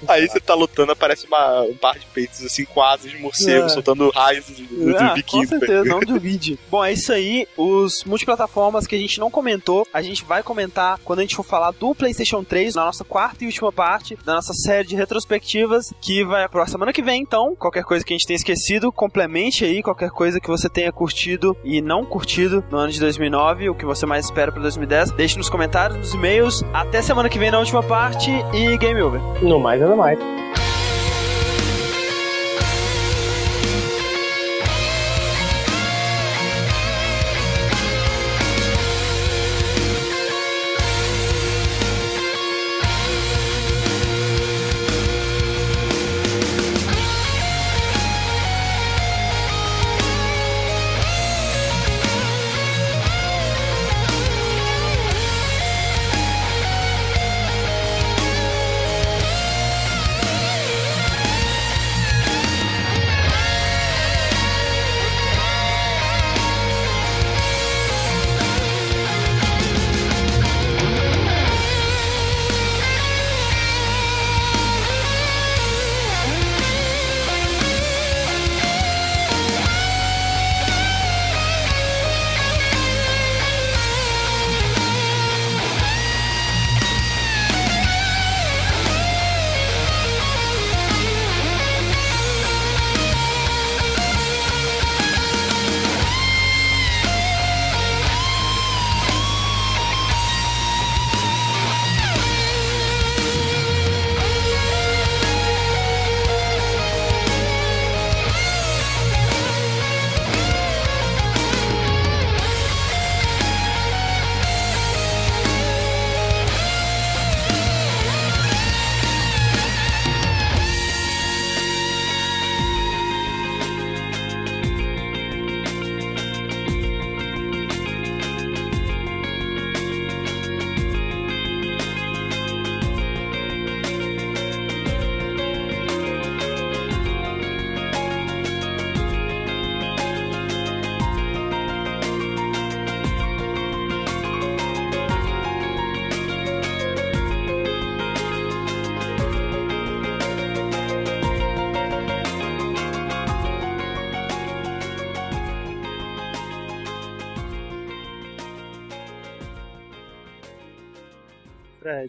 [0.08, 3.66] Aí você tá lutando, aparece uma, um par de peitos assim com asas de morcego,
[3.66, 3.68] É.
[3.68, 5.46] soltando raios do, do Ah, com biquíni.
[5.46, 6.58] certeza, não duvide.
[6.70, 7.46] Bom, é isso aí.
[7.56, 11.42] Os multiplataformas que a gente não comentou, a gente vai comentar quando a gente for
[11.44, 15.92] falar do PlayStation 3, na nossa quarta e última parte da nossa série de retrospectivas,
[16.00, 17.20] que vai pra semana que vem.
[17.22, 19.80] Então, qualquer coisa que a gente tenha esquecido, complemente aí.
[19.80, 23.86] Qualquer coisa que você tenha curtido e não curtido no ano de 2009, o que
[23.86, 26.64] você mais espera pra 2010, deixe nos comentários, nos e-mails.
[26.74, 29.20] Até semana que vem na última parte e game over.
[29.40, 30.18] No mais, nada mais.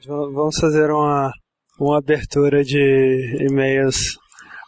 [0.10, 1.32] Vamos fazer uma,
[1.80, 3.98] uma abertura de e-mails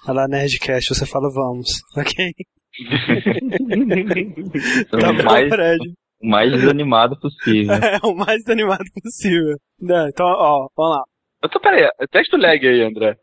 [0.08, 0.94] a lá Nerdcast.
[0.94, 2.32] Você fala vamos, ok?
[4.90, 5.94] tá bom, mais, Fred.
[6.22, 7.74] o mais desanimado possível.
[7.82, 9.58] É o mais animado possível.
[9.80, 11.04] Não, então, ó, vamos lá.
[11.44, 13.18] Eu tô, peraí, testa o lag aí, André.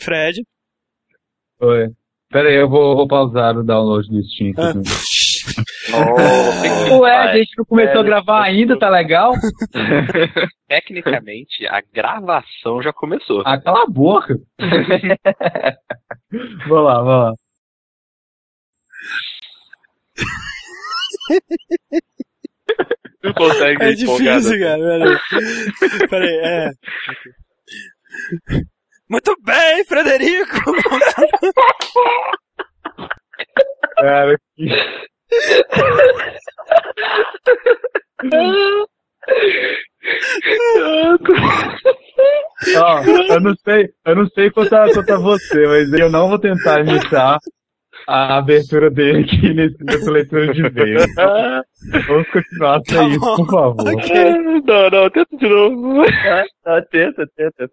[0.00, 0.42] Fred.
[1.60, 1.88] Oi.
[2.30, 4.52] Pera aí, eu vou, vou pausar o download do Steam.
[4.56, 4.72] Ah.
[5.90, 9.32] Oh, Ué, a gente não começou a gravar ainda, tá legal?
[10.68, 13.42] Tecnicamente, a gravação já começou.
[13.44, 14.38] Ah, cala a boca.
[16.68, 17.34] vou lá, vou lá.
[23.24, 24.80] Não consegue É difícil, cara.
[24.80, 25.18] Peraí.
[26.08, 26.70] Peraí, é.
[29.08, 30.56] Muito bem, Frederico!
[33.96, 34.66] Cara, que...
[42.76, 46.38] Ó, eu não sei, eu não sei quanto a, quanto você, mas eu não vou
[46.38, 47.38] tentar imitar
[48.06, 50.98] a abertura dele aqui nesse, nessa leitura de veio.
[52.08, 53.94] Vamos continuar sem tá isso, por favor.
[53.94, 54.32] Okay.
[54.64, 56.02] Não, não, tenta de novo.
[56.02, 57.70] Atenta, tá, tenta, tenta.